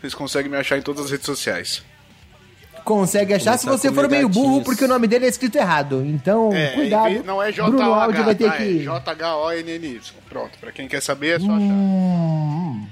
[0.00, 1.82] Vocês conseguem me achar em todas as redes sociais.
[2.84, 6.04] Consegue achar se você for meio burro, porque o nome dele é escrito errado.
[6.04, 7.24] Então, É, cuidado.
[7.24, 8.56] não é Bruno Aldi vai ter tá?
[8.58, 8.80] que...
[8.80, 10.00] É J-H-O-N-N-Y.
[10.28, 11.56] Pronto, pra quem quer saber é só achar.
[11.56, 12.86] Hum,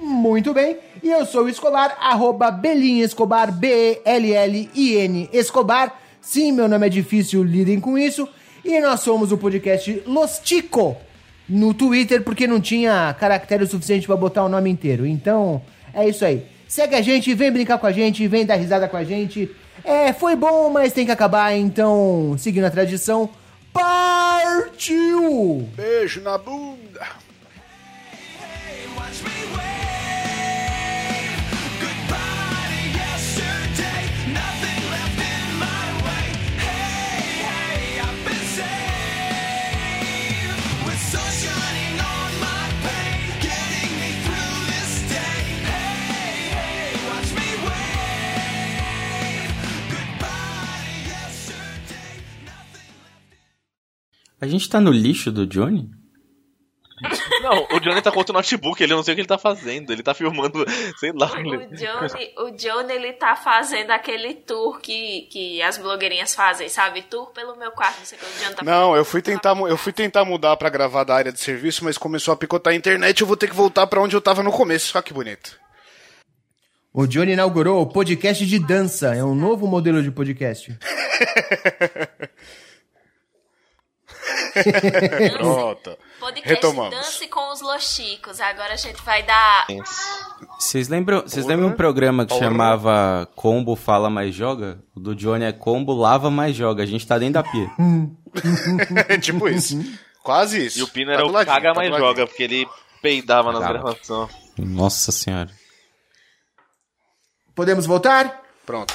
[0.00, 0.76] Muito bem.
[1.02, 6.00] E eu sou o Escobar, arroba Belin Escobar, B-E-L-L-I-N Escobar.
[6.20, 8.28] Sim, meu nome é difícil, lidem com isso.
[8.64, 10.96] E nós somos o podcast Los Tico
[11.48, 15.06] no Twitter, porque não tinha caractere suficiente pra botar o nome inteiro.
[15.06, 15.62] Então,
[15.94, 16.46] é isso aí.
[16.68, 19.50] Segue a gente, vem brincar com a gente, vem dar risada com a gente.
[19.82, 23.30] É, foi bom, mas tem que acabar, então, seguindo a tradição,
[23.72, 25.66] partiu!
[25.74, 26.87] Beijo na bunda.
[54.40, 55.90] A gente tá no lixo do Johnny?
[57.42, 59.92] Não, o Johnny tá com outro notebook, ele não sei o que ele tá fazendo.
[59.92, 60.64] Ele tá filmando,
[60.98, 61.30] sei lá.
[61.32, 61.66] O Ele...
[61.68, 67.02] Johnny, o Johnny, ele tá fazendo aquele tour que, que as blogueirinhas fazem, sabe?
[67.02, 69.56] Tour pelo meu quarto, não sei o que o Johnny tá Não, eu fui tentar,
[69.56, 72.76] eu fui tentar mudar pra gravar da área de serviço, mas começou a picotar a
[72.76, 74.92] internet, eu vou ter que voltar pra onde eu tava no começo.
[74.96, 75.58] Olha que bonito.
[76.92, 79.14] O Johnny inaugurou o podcast de dança.
[79.14, 80.76] É um novo modelo de podcast.
[85.38, 85.96] Pronto.
[86.20, 86.94] Podcast Retomamos.
[86.94, 88.40] Dance com os Lochicos.
[88.40, 89.66] Agora a gente vai dar.
[90.58, 92.46] Vocês lembram, vocês lembram um programa que Porra.
[92.46, 94.78] chamava Combo Fala Mais Joga?
[94.94, 96.82] O do Johnny é Combo Lava Mais Joga.
[96.82, 97.70] A gente tá dentro da pia.
[99.08, 99.78] É tipo isso.
[100.22, 100.80] Quase isso.
[100.80, 102.08] E o Pino Tá era do o ladinho, caga tá mais ladinho.
[102.08, 102.68] joga, porque ele
[103.00, 103.72] peidava Cagava.
[103.72, 104.30] gravações.
[104.58, 105.50] Nossa senhora.
[107.54, 108.42] Podemos voltar?
[108.68, 108.92] Pronto.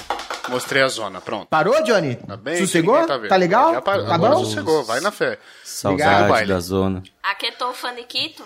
[0.50, 1.48] Mostrei a zona, pronto.
[1.48, 2.16] Parou, Johnny?
[2.16, 2.58] Tá bem?
[2.58, 2.96] Sossegou?
[2.96, 3.28] vendo.
[3.28, 3.74] Tá legal?
[3.74, 4.06] Já parou.
[4.06, 4.46] Tá Agora bom?
[4.46, 5.40] sossegou, vai na fé.
[5.64, 6.48] Saudade baile.
[6.54, 7.02] da zona.
[7.24, 8.44] Aquietou o Faniquito.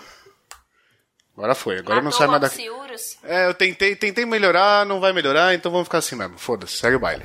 [1.36, 2.70] Agora foi, agora não matou sai o mais daqui.
[3.22, 6.38] É, eu tentei, tentei melhorar, não vai melhorar, então vamos ficar assim mesmo.
[6.38, 7.24] Foda-se, segue o baile.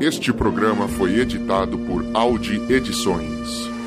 [0.00, 3.77] Este programa foi editado por Audi Edições.